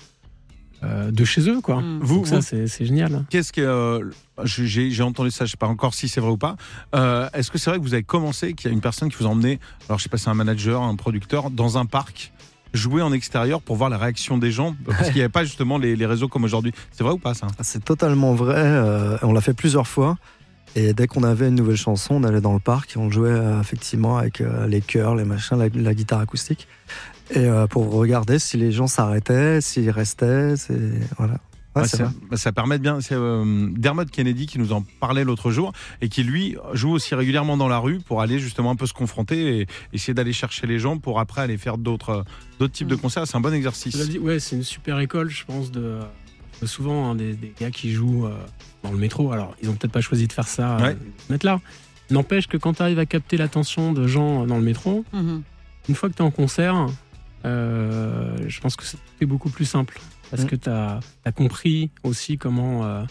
[0.82, 1.60] euh, de chez eux.
[1.60, 1.80] Quoi.
[1.80, 1.98] Mm.
[2.02, 3.24] Vous- Donc ça, c'est génial.
[3.30, 4.10] Qu'est-ce que euh,
[4.44, 6.56] j'ai j'ai entendu ça, je sais pas encore si c'est vrai ou pas.
[6.94, 9.16] Euh, Est-ce que c'est vrai que vous avez commencé, qu'il y a une personne qui
[9.18, 12.32] vous a emmené, alors je sais pas, c'est un manager, un producteur, dans un parc
[12.74, 14.76] jouer en extérieur pour voir la réaction des gens?
[14.86, 16.72] Parce qu'il n'y avait pas justement les, les réseaux comme aujourd'hui.
[16.92, 17.46] C'est vrai ou pas ça?
[17.62, 18.54] C'est totalement vrai.
[18.58, 20.16] euh, on l'a fait plusieurs fois.
[20.74, 23.34] Et dès qu'on avait une nouvelle chanson, on allait dans le parc et on jouait
[23.62, 26.68] effectivement avec les chœurs, les machins, la, la guitare acoustique.
[27.30, 30.56] Et euh, pour regarder si les gens s'arrêtaient, s'ils restaient.
[30.56, 30.78] C'est
[31.18, 31.38] voilà.
[31.74, 32.08] Ouais, Ouais, vrai.
[32.30, 33.00] bah, ça permet de bien.
[33.02, 37.14] C'est euh, Dermot Kennedy qui nous en parlait l'autre jour et qui lui joue aussi
[37.14, 40.66] régulièrement dans la rue pour aller justement un peu se confronter et essayer d'aller chercher
[40.66, 42.22] les gens pour après aller faire d'autres euh,
[42.60, 43.00] d'autres types de Mm.
[43.00, 43.26] concerts.
[43.26, 43.94] C'est un bon exercice.
[44.08, 45.98] dit, ouais, c'est une super école, je pense, de
[46.62, 48.34] de souvent hein, des, des gars qui jouent euh,
[48.82, 49.30] dans le métro.
[49.32, 50.94] Alors, ils ont peut-être pas choisi de faire ça, euh, Ouais.
[50.94, 51.60] de se mettre là.
[52.10, 55.42] N'empêche que quand tu arrives à capter l'attention de gens euh, dans le métro, Mhm.
[55.90, 56.86] une fois que tu es en concert, euh,
[57.46, 60.00] je pense que c'est beaucoup plus simple.
[60.30, 60.46] Parce Mm.
[60.46, 61.00] que tu as,
[61.36, 63.04] compris aussi comment euh,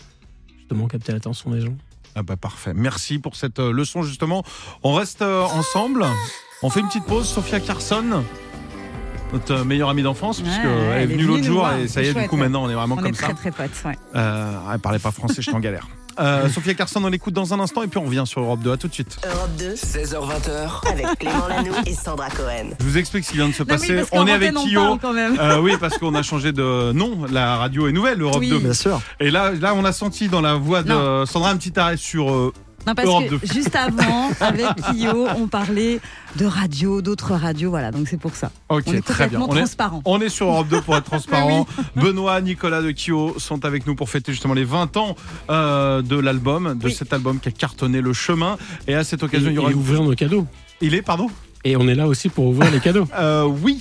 [0.57, 1.75] justement capter l'attention des gens.
[2.15, 2.73] Ah bah parfait.
[2.73, 4.43] Merci pour cette euh, leçon justement.
[4.83, 6.05] On reste euh, ensemble.
[6.61, 7.27] On fait une petite pause.
[7.27, 8.23] Sophia Carson,
[9.33, 11.87] notre euh, meilleure amie d'enfance, Ouais, puisque ouais, elle est venue l'autre jour voir, et
[11.87, 12.41] ça y est, du coup ouais.
[12.41, 13.27] maintenant on est vraiment On comme est ça.
[13.33, 13.83] très très potes.
[13.85, 13.97] Ouais.
[14.15, 15.87] Euh, elle parlait pas français, je suis en galère.
[16.19, 18.71] Euh, Sophia Carson, on l'écoute dans un instant et puis on revient sur Europe 2.
[18.71, 19.17] À tout de suite.
[19.25, 22.69] Europe 2, 16h20h, avec Clément Lanoux et Sandra Cohen.
[22.79, 24.03] Je vous explique ce qui vient de se oui, passer.
[24.11, 24.97] on est avec Kyo.
[25.03, 27.25] Euh, oui, parce qu'on a changé de nom.
[27.31, 28.49] La radio est nouvelle, Europe Oui.
[28.49, 28.59] 2.
[28.59, 29.01] Bien sûr.
[29.19, 31.25] Et là, là, on a senti dans la voix de Non.
[31.25, 32.53] Sandra un petit arrêt sur.
[32.87, 33.53] Non, parce Europe que 2.
[33.53, 35.99] juste avant, avec Kyo, on parlait
[36.37, 38.51] de radio, d'autres radios, voilà, donc c'est pour ça.
[38.69, 39.41] Ok, on est très bien.
[39.41, 40.01] On est, transparent.
[40.05, 41.65] on est sur Europe 2 pour être transparent.
[41.95, 45.15] Benoît, Nicolas de Kyo sont avec nous pour fêter justement les 20 ans
[45.49, 46.93] euh, de l'album, de Oui.
[46.93, 48.57] cet album qui a cartonné le chemin.
[48.87, 49.71] Et à cette Et, occasion, il y aura.
[49.71, 50.45] et ouvrir nos cadeaux.
[50.81, 51.29] Il est, pardon
[51.63, 53.07] Et on est là aussi pour ouvrir les cadeaux.
[53.17, 53.79] Euh, Oui,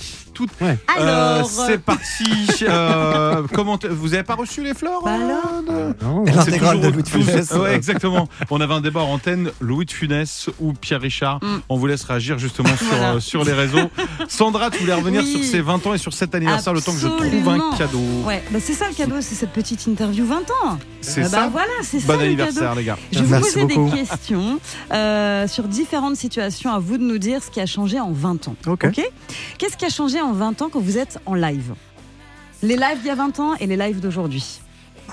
[0.61, 0.77] Ouais.
[0.99, 2.23] Euh, Alors, c'est parti.
[2.67, 7.03] Euh, comment vous avez pas reçu les fleurs Bah euh, alors de- Non, l'intégrale Louis
[7.03, 7.51] de Funès.
[7.51, 8.27] Ouais, exactement.
[8.49, 11.39] On avait un débat en antenne, Louis de Funès ou Pierre Richard.
[11.43, 11.57] Mm.
[11.69, 13.13] On vous laisse réagir justement sur, Voilà.
[13.15, 13.89] euh, sur les réseaux.
[14.27, 15.31] Sandra, tu voulais revenir Oui.
[15.31, 17.71] sur ces 20 ans et sur cet anniversaire, le temps que je trouve un Absolument.
[17.77, 17.99] cadeau.
[18.25, 20.77] Ouais, bah c'est ça le cadeau, c'est cette petite interview 20 ans.
[21.01, 22.25] C'est Ah bah ça voilà, c'est ça Bon le cadeau.
[22.25, 22.97] anniversaire, les gars.
[23.11, 23.91] Je vais vous poser beaucoup.
[23.91, 24.59] des questions
[24.91, 26.73] euh, sur différentes situations.
[26.73, 28.55] À vous de nous dire ce qui a changé en 20 ans.
[28.67, 28.85] Ok.
[28.85, 29.01] Ok?
[29.57, 31.73] Qu'est-ce qui a changé en 20 ans quand vous êtes en live
[32.61, 34.61] Les lives d'il y a 20 ans et les lives d'aujourd'hui.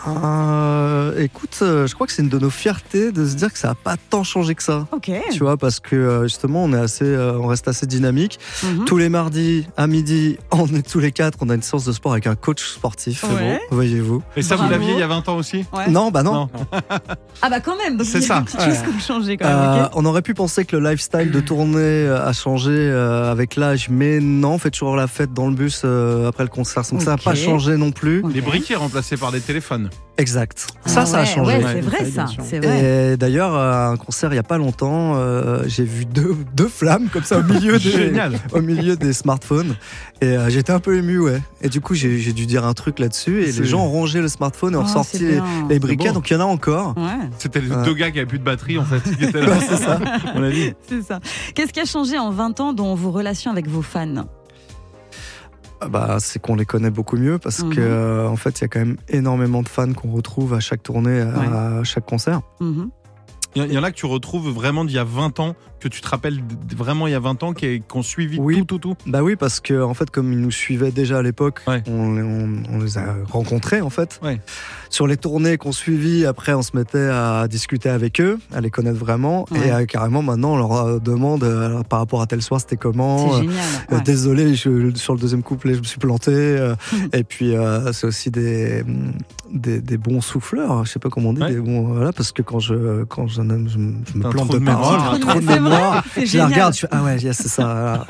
[0.07, 3.59] Euh, écoute, euh, je crois que c'est une de nos fiertés de se dire que
[3.59, 4.87] ça n'a pas tant changé que ça.
[4.93, 5.11] Ok.
[5.31, 8.39] Tu vois, parce que euh, justement, on est assez, on reste assez dynamique.
[8.63, 8.85] Mhm.
[8.85, 11.93] Tous les mardis à midi, on est tous les quatre, on a une séance de
[11.93, 13.25] sport avec un coach sportif.
[13.25, 13.61] Ouais.
[13.71, 14.23] Voyez-vous.
[14.37, 15.89] Et ça, vous l'aviez il y a 20 ans aussi Ouais.
[15.89, 16.33] Non, bah non.
[16.33, 16.51] Non.
[17.43, 18.45] Ah bah quand même, C'est ça.
[19.07, 19.85] changé quand même.
[19.85, 24.21] Euh, on aurait pu penser que le lifestyle de tournée a changé avec l'âge, mais
[24.21, 25.85] non, on fait toujours la fête dans le bus
[26.27, 26.83] après le concert.
[26.91, 28.23] Donc ça n'a pas changé non plus.
[28.23, 28.33] Ok.
[28.35, 29.82] Les briquets remplacés par des téléphones.
[30.19, 30.67] Exact.
[30.85, 31.57] Ah Ça, ça a changé.
[31.57, 32.27] Ouais, c'est vrai ça,
[32.61, 33.13] vrai.
[33.13, 36.69] Et d'ailleurs, à un concert il n'y a pas longtemps, euh, j'ai vu deux, deux
[36.69, 38.39] flammes comme ça au milieu des, Génial.
[38.53, 39.75] au milieu des smartphones.
[40.21, 41.41] Et euh, j'étais un peu ému, ouais.
[41.63, 43.43] Et du coup, j'ai dûü dire un truc là-dessus.
[43.43, 45.41] Et les gens ont rangé le smartphone et ont Oh, ressorti les,
[45.71, 46.13] les briquets.
[46.13, 46.95] Donc il y en a encore.
[46.99, 49.03] Ouais, C'était les deux gars qui avaient plus de batterie en fait.
[49.35, 49.99] Ouais, c'est ça.
[50.35, 50.75] On a dit.
[50.89, 51.21] c'est ça.
[51.55, 54.27] Qu'est-ce qui a changé en 20 ans dans vos relations avec vos fans?
[55.91, 57.75] Bah, c'est qu'on les connaît beaucoup mieux parce Mhm.
[57.75, 60.61] que euh, en fait, il y a quand même énormément de fans qu'on retrouve à
[60.61, 62.41] chaque tournée, à chaque concert.
[62.61, 62.91] Mhm.
[63.55, 66.01] Il y, en a que tu retrouves vraiment d'il y a 20 ans, que tu
[66.01, 66.41] te rappelles
[66.75, 68.57] vraiment il y a 20 ans, qui qui ont suivi Oui.
[68.61, 68.95] tout, tout, tout.
[69.07, 71.83] Bah oui, parce que en fait, comme ils nous suivaient déjà à l'époque, Ouais.
[71.87, 74.19] on, on- on les a rencontrés en fait.
[74.23, 74.41] Ouais.
[74.93, 78.69] Sur les tournées qu'on suivit, après, on se mettait à discuter avec eux, à les
[78.71, 79.69] connaître vraiment, Ouais.
[79.69, 82.77] et euh, carrément maintenant, on leur euh, demande euh, par rapport à tel soir, c'était
[82.77, 83.33] comment.
[83.33, 83.57] C'est génial.
[83.91, 84.03] euh, ouais.
[84.03, 86.31] Désolé, je- sur le deuxième couplet, je me suis planté.
[86.35, 86.75] euh,
[87.15, 88.85] et puis, euh, c'est aussi des,
[89.51, 91.53] des, des bons souffleurs, je sais pas comment on dit, Ouais.
[91.55, 94.59] des bons, voilà, parce que quand je, quand je, je me je plante de de
[94.59, 94.81] mémoire.
[94.83, 96.49] parole, j'ai un C'est trou de vrai, mémoire, c'est je la génial.
[96.53, 98.07] regarde, je fais, ah ouais, yes, c'est ça.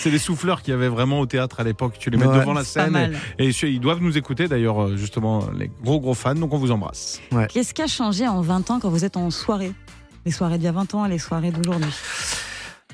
[0.00, 1.94] c'est les souffleurs qu'il y avait vraiment au théâtre à l'époque.
[2.00, 2.40] Tu les mets Ouais.
[2.40, 6.34] devant la scène et, et ils doivent nous écouter d'ailleurs, justement, les gros gros fans.
[6.34, 7.20] Donc on vous embrasse.
[7.52, 9.72] Qu'est-ce qui a changé en 20 ans quand vous êtes en soirée?
[10.26, 11.88] Les soirées d'il y a 20 ans et les soirées d'aujourd'hui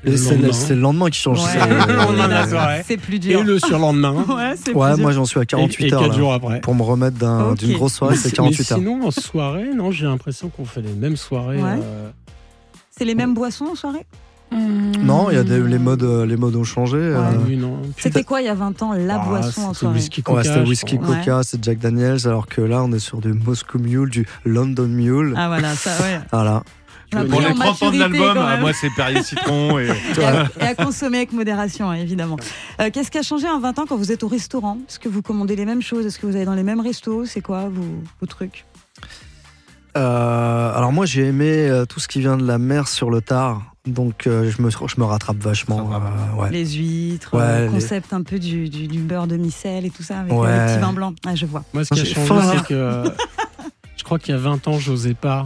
[0.04, 0.52] Et Le c'est le, lendemain.
[0.52, 1.42] c'est le lendemain qui change.
[1.42, 1.50] Ouais.
[1.52, 2.82] c'est- Le lendemain de la soirée.
[2.86, 3.42] C'est plus Et dur.
[3.42, 4.12] le surlendemain.
[4.28, 5.20] Ouais, c'est Ouais, plus moi dur.
[5.20, 6.00] j'en suis à 48 et, et heures.
[6.02, 6.16] 4 là.
[6.18, 6.60] jours après.
[6.60, 8.78] Pour me remettre d'un- d'une grosse soirée, Mais c'est si- 48 mais heures.
[8.78, 11.62] sinon, en soirée, non, j'ai l'impression qu'on fait les mêmes soirées.
[11.62, 11.78] Ouais.
[11.82, 12.10] euh,
[12.96, 14.06] C'est les mêmes boissons en soirée?
[14.54, 16.96] Non, il y a des, les modes, euh, les modes ont changé.
[16.98, 17.80] euh, oui, non.
[17.98, 20.38] C'était quoi il y a 20 ans la Ah, boisson en c'était whisky coca.
[20.38, 23.78] Ouais, c'était whisky coca, c'est Jack Daniels, alors que là on est sur du Moscow
[23.78, 25.34] Mule, du London Mule.
[25.36, 26.20] Ah voilà, ça ouais.
[26.32, 26.62] Voilà.
[27.30, 29.86] Pour les en 30 ans de l'album, ah, moi c'est Perrier Citron et.
[30.18, 32.36] Et à, et à consommer avec modération, hein, évidemment.
[32.80, 34.78] Euh, Qu'est-ce qui a changé en 20 ans quand vous êtes au restaurant?
[34.88, 36.06] Est-ce que vous commandez les mêmes choses?
[36.06, 37.24] Est-ce que vous allez dans les mêmes restos?
[37.24, 37.84] C'est quoi vos,
[38.20, 38.64] vos trucs?
[39.96, 43.20] Euh, alors moi j'ai aimé euh, tout ce qui vient de la mer sur le
[43.20, 45.90] tard, donc euh, je, me, je me rattrape vachement.
[45.92, 46.50] Euh, ouais.
[46.50, 49.90] Les huîtres, Ouais, euh, les- concept un peu du, du, du beurre de micelle et
[49.90, 50.48] tout ça, avec Ouais.
[50.66, 51.12] le petit vin blanc.
[51.26, 51.64] Ah, je vois.
[51.74, 53.04] Moi, ce qui a changé, c'est que
[53.96, 55.44] je crois qu'il y a 20 ans, j'osais pas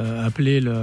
[0.00, 0.74] euh, appeler le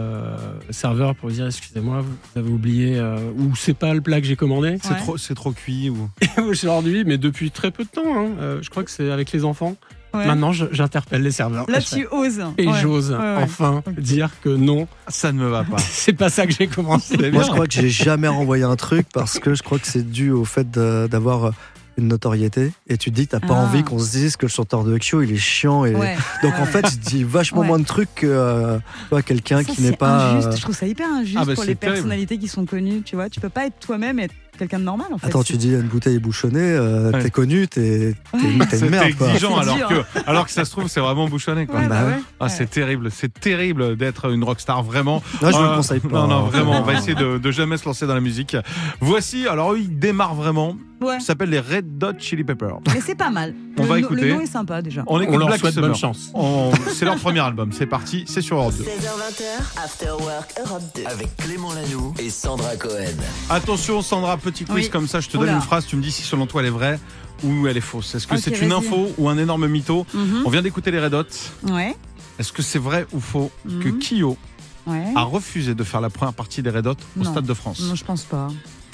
[0.71, 4.35] serveur pour dire excusez-moi, vous avez oublié euh, ou c'est pas le plat que j'ai
[4.35, 4.77] commandé.
[4.81, 4.97] C'est Ouais.
[4.97, 6.09] trop, c'est trop cuit ou.
[6.43, 9.45] Aujourd'hui, mais depuis très peu de temps, hein, euh, je crois que c'est avec les
[9.45, 9.75] enfants.
[10.13, 10.25] Ouais.
[10.25, 11.69] Maintenant, j'interpelle les serveurs.
[11.69, 12.41] Là, tu oses.
[12.57, 12.79] Et Ouais.
[12.81, 13.43] j'ose Ouais, ouais.
[13.43, 15.77] enfin dire que non, Ça ne me va pas.
[15.79, 17.31] c'est pas ça que j'ai commencé.
[17.31, 20.09] Moi je crois que j'ai jamais renvoyé un truc parce que je crois que c'est
[20.09, 21.51] dû au fait d'avoir euh,
[21.97, 23.63] une notoriété et tu te dis t'as pas Ah.
[23.65, 26.15] envie qu'on se dise que le chanteur de Kyo il est chiant et Ouais.
[26.43, 27.67] donc en fait je dis vachement Ouais.
[27.67, 28.77] moins de trucs que euh,
[29.25, 30.47] quelqu'un qui n'est pas injuste.
[30.47, 31.95] euh, Je trouve ça hyper injuste Ah, bah, pour les terrible.
[31.97, 33.01] personnalités qui sont connues.
[33.03, 35.27] Tu vois, tu peux pas être toi-même et être quelqu'un de normal en fait.
[35.27, 37.23] Attends, tu dis une bouteille est bouchonnée, euh, Ouais.
[37.23, 38.57] t'es connu, t'es une,
[38.89, 39.15] merde.
[39.17, 39.27] Quoi.
[39.29, 41.79] exigeant C'est alors que, alors que ça se trouve c'est vraiment bouchonné quoi.
[41.79, 42.21] Ouais, bah Bah ouais.
[42.39, 42.49] Ah, Ouais.
[42.49, 45.23] c'est terrible, c'est terrible d'être une rockstar, vraiment.
[45.41, 46.07] Non, je vous Euh, le conseille pas.
[46.09, 48.55] Non, non, vraiment, on va essayer de, de jamais se lancer dans la musique.
[49.01, 50.75] Voici, alors eux, ils démarrent vraiment.
[51.01, 51.19] Ouais.
[51.19, 52.79] Ça s'appelle les Red Hot Chili Peppers.
[52.93, 53.53] Mais c'est pas mal.
[53.77, 54.21] On le, va no- écouter.
[54.21, 55.03] Le nom est sympa déjà.
[55.07, 55.89] On écoute On leur Black souhaite Summer.
[55.89, 56.29] bonne chance.
[56.33, 58.83] On- C'est leur premier album, c'est parti, c'est sur Europe 2.
[58.83, 61.03] 16h20, After Work Europe 2.
[61.05, 63.05] Avec Clément Lanoux et Sandra Cohen.
[63.49, 64.89] Attention Sandra, petit quiz Oui.
[64.89, 65.47] comme ça, je te Oula.
[65.47, 66.99] donne une phrase, tu me dis si selon toi elle est vraie
[67.43, 68.13] ou elle est fausse.
[68.15, 70.43] Est-ce que Ok, c'est une info ou un énorme mytho Mhm.
[70.45, 71.23] On vient d'écouter les Red Hot.
[71.71, 71.95] Ouais.
[72.37, 73.99] Est-ce que c'est vrai ou faux que Mhm.
[73.99, 74.37] Kyo
[74.87, 75.05] Ouais.
[75.15, 77.31] a refusé de faire la première partie des Red Hot au Non.
[77.31, 78.47] Stade de France Non, je pense pas.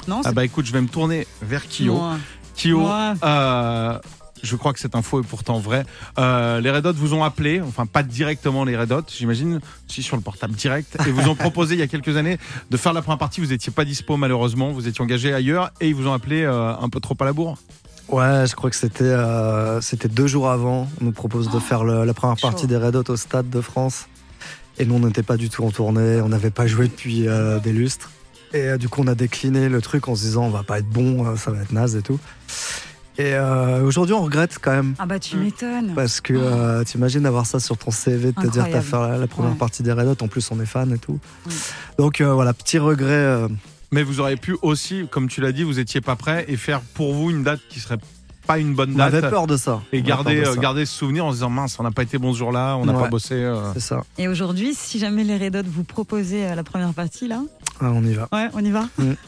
[0.07, 1.93] Non, Ah bah écoute, je vais me tourner vers Kyo.
[1.95, 2.17] Moi.
[2.55, 3.15] Kyo, Moi.
[3.23, 3.97] euh,
[4.43, 5.85] je crois que un faux et pourtant vrai.
[6.19, 10.03] Euh, les Red Hot vous ont appelé, enfin pas directement les Red Hot, j'imagine, si
[10.03, 12.37] sur le portable direct, et vous ont proposé il y a quelques années
[12.69, 13.41] de faire la première partie.
[13.41, 16.75] Vous étiez pas dispo malheureusement, vous étiez engagé ailleurs et ils vous ont appelé euh,
[16.77, 17.57] un peu trop à la bourre.
[18.07, 20.87] Ouais, je crois que c'était euh, c'était deux jours avant.
[21.01, 22.47] On nous propose de faire le- la première chaud.
[22.47, 24.05] partie des Red Hot au Stade de France.
[24.77, 26.21] Et nous, on n'était pas du tout en tournée.
[26.21, 28.11] On n'avait pas joué depuis euh, des lustres.
[28.55, 30.79] Et euh, du coup, on a décliné le truc en se disant on va pas
[30.79, 32.19] être bon, euh, ça va être naze et tout.
[33.17, 34.93] Et euh, aujourd'hui, on regrette quand même.
[34.99, 35.93] Ah bah tu m'étonnes.
[35.95, 39.17] Parce que euh, t'imagines d'avoir ça sur ton CV, de te dire t'as fait la,
[39.17, 39.57] la première Ouais.
[39.57, 41.19] partie des Red Hot, en plus on est fan et tout.
[41.97, 43.11] Donc euh, voilà, petit regret.
[43.11, 43.47] euh,
[43.91, 46.81] Mais vous auriez pu aussi, comme tu l'as dit, vous étiez pas prêt et faire
[46.81, 47.97] pour vous une date qui serait
[48.47, 49.31] pas une bonne on avait date.
[49.31, 49.81] peur de ça.
[49.93, 50.55] Et garder, ça.
[50.57, 52.85] garder ce souvenir en se disant mince, on n'a pas été bon ce jour-là, on
[52.85, 53.01] n'a Ouais.
[53.03, 53.33] pas bossé.
[53.35, 53.73] euh.
[53.73, 54.03] C'est ça.
[54.17, 57.41] Et aujourd'hui, si jamais les Red Hot vous proposaient la première partie là,
[57.81, 58.27] Ah, on y va.
[58.31, 58.85] ouais, on y va.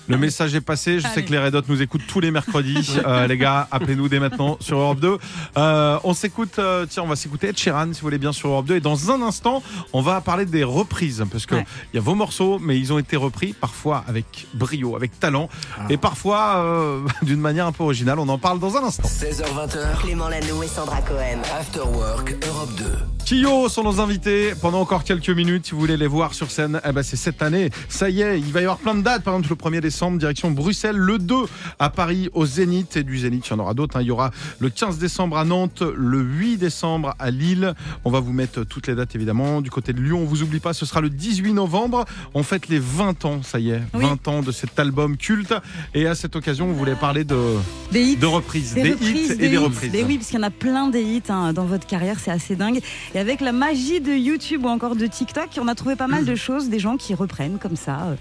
[0.08, 1.00] Le message est passé.
[1.00, 2.98] Je sais que les Red Hot nous écoutent tous les mercredis.
[3.08, 5.18] Euh, les gars, appelez-nous dès maintenant sur Europe 2.
[5.58, 8.50] Euh, on s'écoute, euh, tiens, on va s'écouter Ed Sheeran si vous voulez bien sur
[8.50, 8.76] Europe 2.
[8.78, 9.62] Et dans un instant,
[9.94, 11.24] on va parler des reprises.
[11.32, 11.66] Parce qu'il Ouais.
[11.94, 15.48] y a vos morceaux, mais ils ont été repris parfois avec brio, avec talent.
[15.78, 15.84] Ah.
[15.90, 18.20] Et parfois euh, d'une manière un peu originale.
[18.20, 19.04] On en parle dans un instant.
[19.08, 21.40] 16h20, Clément Lanoux et Sandra Cohen.
[21.60, 22.86] After Work Europe 2.
[23.26, 25.66] Kyo sont nos invités pendant encore quelques minutes.
[25.68, 27.70] Si vous voulez les voir sur scène, eh ben c'est cette année.
[27.90, 29.24] Ça y est, Il va y avoir plein de dates.
[29.24, 30.96] Par exemple, le 1er décembre, direction Bruxelles.
[30.98, 31.36] Le 2
[31.80, 32.98] à Paris, au Zénith.
[32.98, 33.98] Et du Zénith, il y en aura d'autres.
[33.98, 34.02] hein.
[34.02, 37.74] Il y aura le 15 décembre à Nantes, le 8 décembre à Lille.
[38.06, 39.62] On va vous mettre toutes les dates, évidemment.
[39.62, 42.06] Du côté de Lyon, on vous oublie pas, ce sera le 18 novembre.
[42.34, 43.82] On fête les 20 ans, ça y est.
[43.94, 44.04] Oui.
[44.06, 45.54] 20 ans de cet album culte.
[45.94, 47.38] Et à cette occasion, on voulait parler de,
[47.92, 48.18] Des hits.
[48.18, 48.74] de reprises.
[48.74, 49.58] Des, Des, reprises, hits et des hits.
[49.58, 49.92] reprises.
[50.08, 52.56] Oui, parce qu'il y en a plein des hits hein, dans votre carrière, c'est assez
[52.56, 52.80] dingue.
[53.16, 56.26] Et avec la magie de YouTube ou encore de TikTok, on a trouvé pas mal
[56.26, 58.16] de choses, des gens qui reprennent comme ça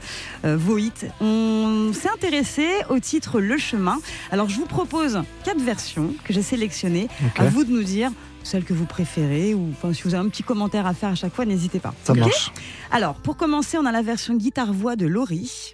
[0.45, 0.92] euh, vos hits.
[1.21, 3.99] On s'est intéressé au titre Le Chemin.
[4.31, 7.09] Alors je vous propose quatre versions que j'ai sélectionnées.
[7.37, 8.11] À vous de nous dire
[8.42, 11.14] celle que vous préférez ou enfin, si vous avez un petit commentaire à faire à
[11.16, 11.95] chaque fois, n'hésitez pas.
[12.05, 12.53] Ça marche.
[12.90, 15.73] Alors pour commencer, on a la version guitare-voix de Laurie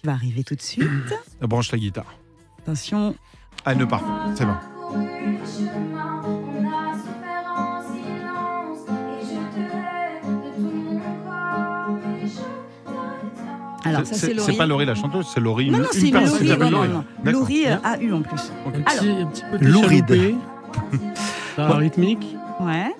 [0.00, 0.86] qui va arriver tout de suite.
[1.40, 2.14] Branche la guitare.
[2.60, 3.16] Attention,
[3.64, 4.04] Ah, elle ne part.
[4.36, 4.54] C'est bon.
[13.94, 14.56] Alors ça c'est C'est Laurie.
[14.56, 15.70] pas Laurie la chanteuse, c'est Laurie.
[15.70, 16.48] Non, une, non, une c'est une Laurie.
[16.58, 16.88] Non, Laurie.
[16.88, 17.04] non.
[17.24, 18.52] Laurie euh, a eu en plus.
[18.66, 18.84] Un Alors.
[18.86, 20.08] petit, un petit peu Louride.
[20.08, 20.34] chaloupé.
[21.56, 22.36] Ça, rythmique.
[22.60, 22.94] Ouais,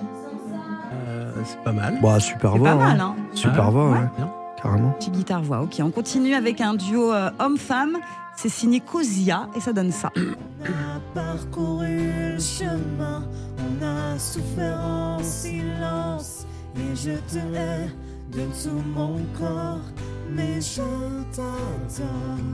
[1.08, 1.98] Euh, c'est pas mal.
[2.02, 2.68] Bah, super c'est voix.
[2.70, 3.14] pas mal, hein.
[3.18, 3.22] hein.
[3.34, 3.70] Super Ouais.
[3.72, 3.98] voix, ouais.
[4.16, 4.30] Bien.
[4.62, 4.90] Carrément.
[4.92, 5.62] Petite guitare-voix.
[5.62, 7.96] Ok, on continue avec un duo euh, homme-femme.
[8.36, 10.10] C'est signé Cosia et ça donne ça.
[11.14, 11.86] parcouru
[12.34, 13.24] le chemin,
[13.58, 17.88] on a souffert en silence, et je te hais
[18.32, 19.80] de tout mon corps.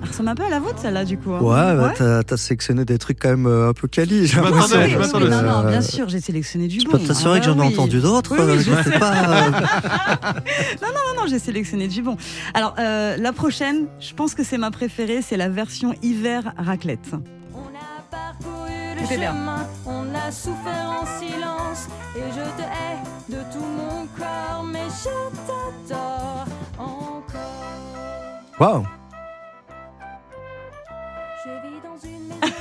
[0.02, 1.32] Elle ressemble un peu à la vôtre, celle-là, du coup.
[1.32, 1.40] hein.
[1.40, 4.26] Ouais, bah, t'as t'as sélectionné des trucs quand même euh, un peu quali.
[4.26, 5.28] j'ai m'attendais, je m'attendais.
[5.30, 6.92] non, non, Euh, bien sûr, j'ai sélectionné du Je bon.
[6.92, 7.74] peux t'assurer Ah que j'en ai bah oui.
[7.74, 8.32] entendu d'autres.
[8.32, 9.12] Oui, oui, euh, je je sais pas.
[9.14, 9.50] euh,
[10.82, 12.16] Non, non, j'ai sélectionné du bon.
[12.54, 17.10] Alors, euh, la prochaine, je pense que c'est ma préférée, c'est la version hiver raclette.
[17.54, 23.42] On a parcouru le chemin, on a souffert en silence, et je te hais de
[23.52, 25.08] tout mon corps, mais je
[25.88, 26.46] t'adore.
[28.60, 28.84] Waouh,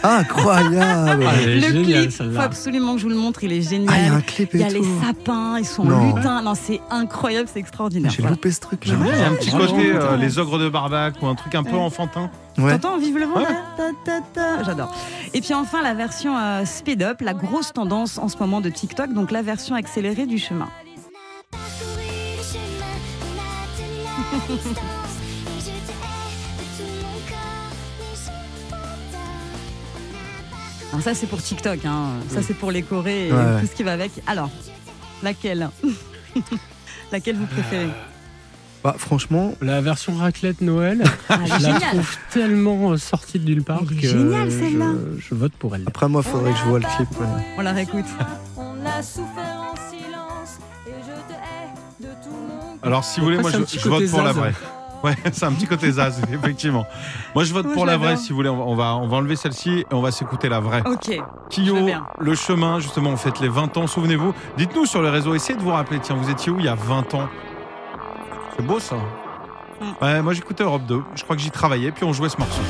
[0.04, 1.26] incroyable.
[1.28, 2.42] Ah, le clip, faut celle-là.
[2.42, 4.14] absolument que je vous le montre, il est Ah, il y a génial.
[4.14, 6.16] un clip Il y a les sapins, ils sont Non.
[6.16, 6.42] lutins.
[6.44, 8.12] Non, c'est incroyable, c'est extraordinaire.
[8.12, 8.94] J'ai loupé ce truc là.
[9.00, 11.64] Il y a un petit côté euh, les ogres de Barbac ou un truc un
[11.64, 11.78] peu Ouais.
[11.82, 12.30] enfantin.
[12.58, 12.78] Ouais.
[12.78, 13.42] T'entends Vive le vent
[14.34, 14.64] ta.
[14.64, 14.94] J'adore.
[15.34, 18.70] Et puis enfin la version euh, speed up, la grosse tendance en ce moment de
[18.70, 20.68] TikTok, donc la version accélérée du chemin.
[30.98, 32.08] Alors ça c'est pour TikTok, hein.
[32.28, 33.62] ça c'est pour les chorés et Ouais.
[33.62, 34.12] tout ce qui va avec.
[34.26, 34.50] Alors,
[35.22, 35.70] laquelle
[37.12, 37.88] Laquelle vous préférez
[38.84, 43.64] Bah, franchement, La version raclette Noël, Ah, je la trouve tellement euh, sortie de nulle
[43.64, 44.92] part que géniale, je- celle-là.
[45.20, 45.84] je, vote pour elle.
[45.86, 47.12] après moi, faudrait que je vois le clip.
[47.20, 47.28] ouais.
[47.60, 48.06] On la réécoute.
[48.58, 50.58] On a souffert en silence,
[50.88, 52.80] et je te hais de tout mon corps.
[52.82, 54.54] Alors, si vous voulez, moi, je, vote pour la vraie.
[55.04, 56.86] Ouais, c'est un petit côté zaz, effectivement.
[57.36, 58.50] Moi, je vote Moi, pour la vraie, si vous voulez.
[58.50, 60.84] On va, on va, enlever celle-ci et on va s'écouter la vraie.
[60.86, 61.18] Ok.
[61.50, 64.34] Kyo, le chemin, justement, on fête les 20 ans, souvenez-vous.
[64.58, 66.76] Dites-nous sur les réseaux, essayez de vous rappeler, tiens, vous étiez où il y a
[66.76, 67.30] 20 ans?
[68.56, 68.96] C'est beau ça
[69.80, 70.04] Mm.
[70.04, 72.62] Ouais, moi j'écoutais Europe 2, je crois que j'y travaillais, puis on jouait ce morceau.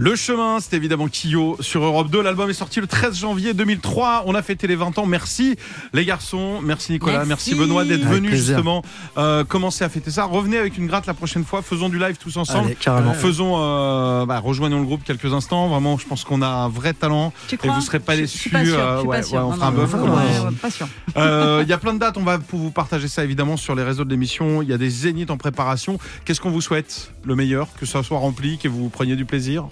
[0.00, 2.22] Le chemin, c'est évidemment Kyo sur Europe 2.
[2.22, 4.22] L'album est sorti le 13 janvier 2003.
[4.26, 5.06] On a fêté les 20 ans.
[5.06, 5.56] Merci
[5.92, 7.54] les garçons, merci Nicolas, merci, Merci.
[7.56, 8.30] Benoît d'être plaisir.
[8.30, 8.82] justement
[9.16, 10.22] euh, commencer à fêter ça.
[10.24, 11.62] Revenez avec une gratte la prochaine fois.
[11.62, 12.66] Faisons du live tous ensemble.
[12.66, 13.12] Allez, carrément.
[13.12, 15.66] Faisons, euh, bah, rejoignons le groupe quelques instants.
[15.66, 17.32] Vraiment, je pense qu'on a un vrai talent.
[17.48, 18.52] Tu Et vous serez pas déçus.
[18.54, 19.94] Euh, ouais, ouais, on Non, fera un bœuf.
[21.16, 22.16] Euh, Il y a plein de dates.
[22.18, 24.62] On va pour vous partager ça évidemment sur les réseaux de l'émission.
[24.62, 25.98] Il y a des zéniths en préparation.
[26.24, 29.64] Qu'est-ce qu'on vous souhaite Le meilleur, que ça soit rempli, que vous preniez du plaisir?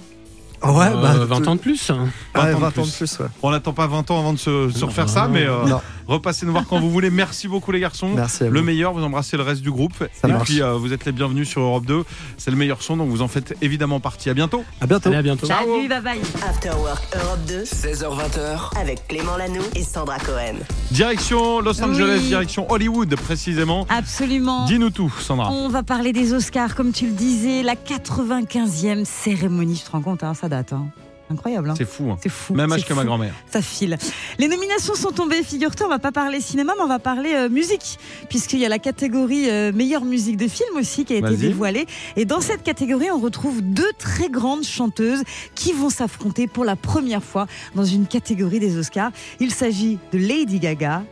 [0.63, 1.91] Ouais, Euh, bah, 20 ans de plus.
[1.91, 2.09] hein.
[2.35, 2.97] Ouais, 20 ans de 20 ans de plus.
[2.97, 3.27] plus, ouais.
[3.43, 5.81] On n'attend pas 20 ans avant de se, se refaire ça, non, mais euh, non.
[6.07, 7.11] Repassez nous voir quand vous voulez.
[7.11, 8.09] Merci beaucoup les garçons.
[8.15, 8.53] Merci à vous.
[8.53, 9.95] Le meilleur, vous embrassez le reste du groupe.
[10.21, 10.45] Ça et marche.
[10.49, 12.05] puis euh, vous êtes les bienvenus sur Europe 2.
[12.37, 14.31] C'est le meilleur son, donc vous en faites évidemment partie.
[14.31, 14.65] À bientôt.
[14.81, 15.09] À bientôt.
[15.09, 15.47] Allez, à bientôt.
[15.47, 16.21] Salut, bye bye.
[16.49, 20.57] After Work Europe 2 16h20h, avec Clément Lanoux et Sandra Cohen.
[20.91, 22.29] Direction Los Angeles, Oui.
[22.29, 23.87] direction Hollywood précisément.
[23.89, 24.65] Absolument.
[24.67, 25.51] Dis-nous tout, Sandra.
[25.51, 29.75] On va parler des Oscars, comme tu le disais, la 95e cérémonie.
[29.79, 30.73] Tu te rends compte, hein, ça date.
[30.73, 30.87] hein.
[31.31, 31.71] Incroyable.
[31.71, 31.75] hein.
[31.77, 32.11] C'est fou.
[32.11, 32.19] hein.
[32.23, 32.55] C'est fou.
[32.55, 33.35] Même âge que ma grand-mère.
[33.51, 33.99] Ça file.
[34.39, 37.49] Les nominations sont tombées, figure-toi, on va pas parler cinéma, mais on va parler euh,
[37.49, 41.37] musique, puisqu'il y a la catégorie euh, meilleure musique de film aussi qui a été
[41.37, 41.87] dévoilée.
[42.17, 45.23] Et dans cette catégorie, on retrouve deux très grandes chanteuses
[45.55, 49.11] qui vont s'affronter pour la première fois dans une catégorie des Oscars.
[49.41, 51.03] Il s'agit de Lady Gaga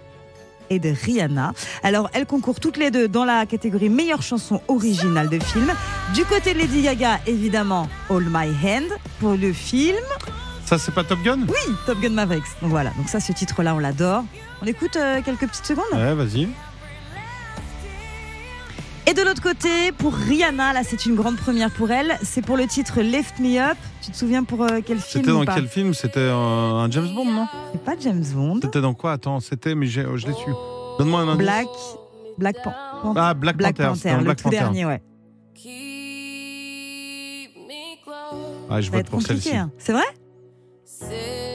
[0.71, 1.53] et de Rihanna.
[1.83, 5.73] Alors, elles concourent toutes les deux dans la catégorie meilleure chanson originale de film.
[6.15, 9.97] Du côté de Lady Gaga, évidemment, All My Hand pour le film.
[10.65, 11.41] Ça, c'est pas Top Gun?
[11.43, 12.45] Oui, Top Gun Mavericks.
[12.63, 14.25] Donc voilà, donc ça, ce titre-là, on l'adore.
[14.63, 15.85] On écoute euh, quelques petites secondes?
[15.93, 16.49] Ouais, vas-y.
[19.15, 22.19] Et de l'autre côté, pour Rihanna, là, c'est une grande première pour elle.
[22.25, 23.79] C'est pour le titre Lift Me Up.
[24.03, 25.95] Tu te souviens pour euh, quel film C'était dans quel film?
[25.95, 27.47] C'était euh, un James Bond, non?
[27.73, 28.59] C'est pas James Bond.
[28.63, 29.13] C'était dans quoi?
[29.13, 30.51] Attends, c'était, mais j'ai- je l'ai su.
[30.99, 31.45] Donne-moi un indice.
[31.47, 31.67] Black,
[32.39, 32.73] Black Pan-
[33.03, 33.93] Pan- Ah, Black, Panther.
[33.95, 34.57] C'était le Black tout Panther.
[34.57, 35.01] dernier, ouais.
[38.69, 39.55] Ah, je Ça va vote être pour celle-ci.
[39.57, 39.71] hein.
[39.79, 40.03] C'est vrai?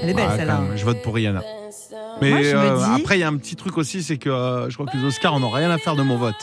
[0.01, 0.55] Elle est belle Ah, celle-là.
[0.55, 1.41] quand même, je vote pour Rihanna.
[2.21, 4.17] Mais Moi, je me euh, dis- après, il y a un petit truc aussi, c'est
[4.17, 6.35] que euh, je crois que les Oscars, on n'a rien à faire de mon vote.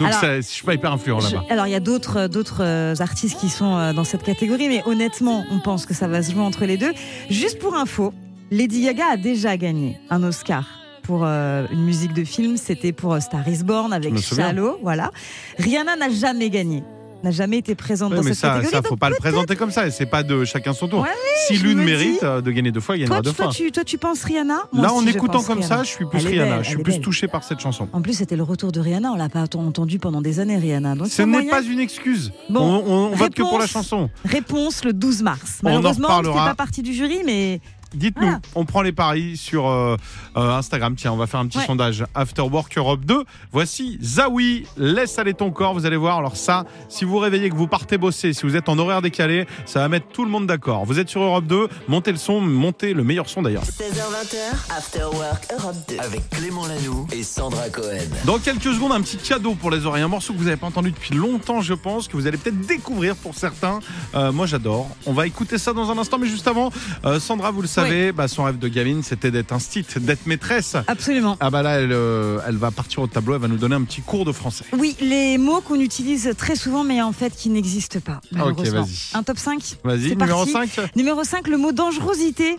[0.00, 1.44] Donc, Alors- ça- je suis pas hyper influent là-bas.
[1.50, 4.68] alors il y a d'autres euh, d'autres euh, artistes qui sont euh, dans cette catégorie,
[4.68, 6.92] mais honnêtement, on pense que ça va se jouer entre les deux.
[7.30, 8.12] Juste pour info,
[8.50, 10.64] Lady Gaga a déjà gagné un Oscar
[11.02, 12.56] pour euh, une musique de film.
[12.56, 14.16] C'était pour Star Is Born avec.
[14.18, 15.10] Shallow, voilà.
[15.58, 16.82] Rihanna n'a jamais gagné,
[17.24, 18.70] n'a jamais été présente Ouais, dans mais cette ça, catégorie.
[18.76, 19.90] ça faut pas le présenter comme ça.
[19.90, 21.00] C'est pas de chacun son tour.
[21.00, 21.08] Ouais,
[21.46, 23.54] si l'une mérite dis- de gagner deux fois, il Toi, gagnera tu, deux toi, fois.
[23.54, 24.58] tu, toi, tu penses Rihanna?
[24.72, 25.76] Moi Là, en aussi, écoutant comme Rihanna.
[25.78, 26.54] ça, je suis plus Elle Rihanna.
[26.56, 27.00] belle, je suis plus belle.
[27.00, 27.88] touché par cette chanson.
[27.92, 29.12] En plus, c'était le retour de Rihanna.
[29.12, 30.94] On l'a pas entendu pendant des années, Rihanna.
[30.94, 32.32] Donc, Ce n'est pas une excuse.
[32.50, 34.08] Bon, on on- on vote que pour la chanson.
[34.24, 35.58] Réponse le 12 mars.
[35.62, 37.60] Malheureusement, on ne fait pas partie du jury, mais
[37.94, 38.40] Dites-nous, Voilà.
[38.54, 39.96] on prend les paris sur euh,
[40.36, 40.94] euh, Instagram.
[40.96, 41.66] Tiens, on va faire un petit Ouais.
[41.66, 43.24] sondage After Work Europe 2.
[43.52, 45.74] Voici Zawi, laisse aller ton corps.
[45.74, 46.18] Vous allez voir.
[46.18, 49.46] Alors ça, si vous réveillez que vous partez bosser, si vous êtes en horaire décalé,
[49.66, 50.84] ça va mettre tout le monde d'accord.
[50.84, 53.64] Vous êtes sur Europe 2, montez le son, montez le meilleur son d'ailleurs.
[53.64, 54.36] 16h20,
[54.76, 55.96] After Work Europe 2.
[55.98, 57.98] Avec Clément Lanoux et Sandra Cohen.
[58.24, 60.02] Dans quelques secondes, un petit cadeau pour les oreilles.
[60.02, 62.60] Un morceau que vous n'avez pas entendu depuis longtemps, je pense, que vous allez peut-être
[62.66, 63.80] découvrir pour certains.
[64.14, 64.88] Euh, moi, j'adore.
[65.06, 66.70] On va écouter ça dans un instant, mais juste avant,
[67.04, 67.77] euh, Sandra, vous le savez,
[68.14, 70.76] bah, son rêve de gamine, c'était d'être un stit, d'être maîtresse.
[70.86, 71.36] absolument.
[71.40, 73.84] Ah bah là, elle, euh, elle va partir au tableau, elle va nous donner un
[73.84, 74.64] petit cours de français.
[74.72, 78.20] Oui, les mots qu'on utilise très souvent, mais en fait qui n'existent pas.
[78.32, 78.82] malheureusement.
[78.82, 79.16] vas-y.
[79.16, 80.70] Un top 5 Vas-y, numéro parti.
[80.70, 82.56] 5 Numéro 5, le mot dangerosité.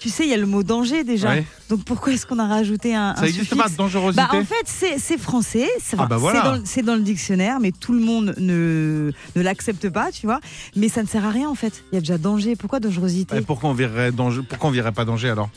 [0.00, 1.28] Tu sais, il y a le mot danger déjà.
[1.28, 1.44] Ouais.
[1.68, 5.18] Donc pourquoi est-ce qu'on a rajouté un, Ça n'existe pas, dangerosité Bah, en fait, c'est
[5.18, 6.58] français, c'est Ah bah voilà.
[6.58, 10.40] dans, dans le dictionnaire, mais tout le monde ne, ne l'accepte pas, tu vois.
[10.74, 11.84] Mais ça ne sert à rien en fait.
[11.92, 12.56] Il y a déjà danger.
[12.56, 15.50] Pourquoi dangerosité Ouais, pourquoi, on verrait danger, pourquoi on verrait pas danger alors?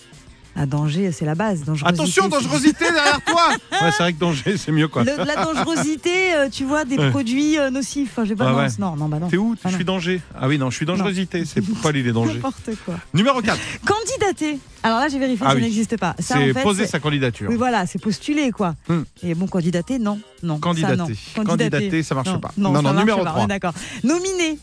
[0.56, 1.64] Ah, danger, c'est la base.
[1.64, 3.48] Dangerosité, Attention, dangerosité derrière toi
[3.82, 5.04] Ouais, c'est vrai que danger, c'est mieux quoi.
[5.04, 7.10] Le- la dangerosité, euh, tu vois, des Ouais.
[7.10, 8.10] produits euh, nocifs.
[8.12, 8.68] Enfin, j'ai pas Ouais, non, ouais.
[8.78, 9.30] non, non, bah non.
[9.30, 9.56] T'es où?
[9.58, 9.76] Ah Je non.
[9.78, 10.22] suis danger.
[10.40, 11.44] Ah oui, non, je suis dangerosité.
[11.46, 12.36] C'est Paul, il est danger.
[12.36, 12.96] N'importe quoi.
[13.16, 13.58] Numéro 4.
[13.86, 14.60] Candidater.
[14.84, 15.62] Alors là, j'ai vérifié, Ah ça oui.
[15.64, 16.16] n'existe pas.
[16.20, 17.50] Ça, en C'est fait, poser c'est- sa candidature.
[17.50, 18.76] Oui, voilà, c'est postuler, quoi.
[18.88, 19.02] Hmm.
[19.24, 20.20] Et bon, candidater, non.
[20.44, 20.98] non ça, Candidater.
[21.38, 21.44] non.
[21.46, 22.52] Candidater, ça marche non, pas.
[22.58, 23.44] Non, Non, ça non, marche numéro pas, on 3.
[23.46, 23.74] est d'accord.
[24.04, 24.60] Nominer.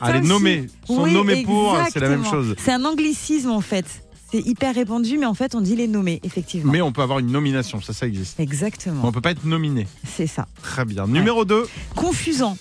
[0.00, 0.28] Ça Allez, aussi.
[0.28, 0.66] nommer.
[0.86, 2.42] Sont Oui, nommés pour, c'est la même exactement.
[2.44, 2.56] chose.
[2.58, 3.84] C'est un anglicisme, en fait.
[4.34, 6.72] C'est hyper répandu, mais en fait, on dit les nommer, effectivement.
[6.72, 8.40] Mais on peut avoir une nomination, ça, ça existe.
[8.40, 9.00] Exactement.
[9.00, 9.86] Mais on peut pas être nominé.
[10.04, 10.48] C'est ça.
[10.60, 11.06] Très bien.
[11.06, 11.68] Numéro 2.
[11.94, 12.56] Confusant.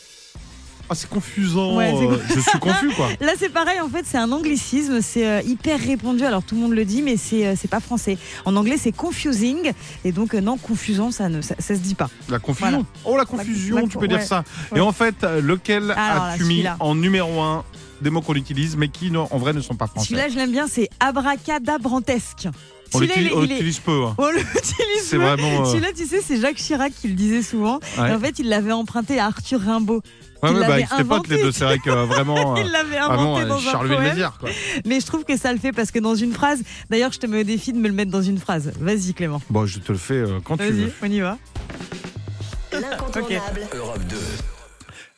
[0.87, 1.75] Ah, c'est confusant.
[1.77, 3.07] Ouais, euh, je suis confus, quoi.
[3.21, 6.23] Là, c'est pareil, en fait, c'est un anglicisme, c'est euh, hyper répandu.
[6.23, 8.19] Alors, tout le monde le dit, mais c'est euh, pas français.
[8.45, 9.71] En anglais, c'est confusing.
[10.05, 12.11] Et donc, euh, non, confusant, ça ne ça, ça se dit pas.
[12.29, 12.69] La confusion.
[12.69, 12.85] Voilà.
[13.05, 14.43] Oh, la confusion, La- tu peux dire ça.
[14.71, 14.77] ouais.
[14.77, 17.63] Et en fait, lequel as-tu mis en numéro 1
[18.03, 20.35] des mots qu'on utilise, mais qui, non, en vrai, ne sont pas français Celui-là, je
[20.35, 22.47] l'aime bien, c'est abracadabrantesque.
[22.95, 24.03] On Celui-là, l'utilise il il peu.
[24.05, 24.15] hein.
[24.19, 25.23] On l'utilise C'est peu.
[25.23, 27.79] vraiment, euh, Celui-là, tu sais, c'est Jacques Chirac qui le disait souvent.
[27.97, 28.11] Ouais.
[28.11, 30.01] Et en fait, il l'avait emprunté à Arthur Rimbaud.
[30.43, 32.55] Ouais, Il ouais, bah, l'avait avec ses potes, les deux, c'est vrai que euh, vraiment.
[32.57, 34.09] Il euh, l'avait vraiment, inventé euh, dans un Charleville poème.
[34.09, 34.49] Mézières, quoi.
[34.85, 36.61] Mais je trouve que ça le fait parce que dans une phrase,
[36.91, 38.71] d'ailleurs, je te mets au défi de me le mettre dans une phrase.
[38.79, 39.41] Vas-y, Clément.
[39.49, 40.93] Bon, je te le fais euh, quand tu Vas-y, veux.
[41.01, 41.37] on y va.
[42.73, 43.61] L'incontournable.
[43.75, 44.15] Europe 2.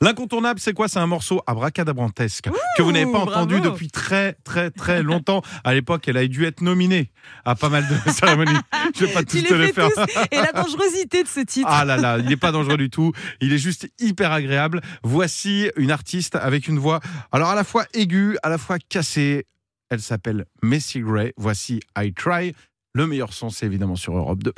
[0.06, 0.88] L'incontournable, c'est quoi?
[0.88, 3.32] C'est un morceau abracadabrantesque que vous n'avez pas bravo.
[3.32, 5.42] entendu depuis très, très, très longtemps.
[5.64, 7.10] À l'époque, elle a dû être nominée
[7.44, 8.52] à pas mal de cérémonies.
[8.96, 9.90] Je vais pas tous Tu te les faire.
[9.90, 10.00] tous.
[10.30, 11.68] Et la dangerosité de ce titre.
[11.72, 13.14] Ah là là, il n'est pas dangereux du tout.
[13.42, 14.82] Il est juste hyper agréable.
[15.04, 17.00] Voici une artiste avec une voix,
[17.32, 19.48] alors à la fois aiguë, à la fois cassée.
[19.90, 21.34] Elle s'appelle Messi Gray.
[21.36, 22.54] Voici I Try.
[22.94, 24.54] Le meilleur son, c'est évidemment sur Europe 2.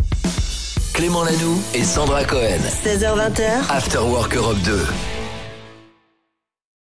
[0.93, 2.59] Clément Lanoux et Sandra Cohen.
[2.83, 4.77] 16h20, After Work Europe 2.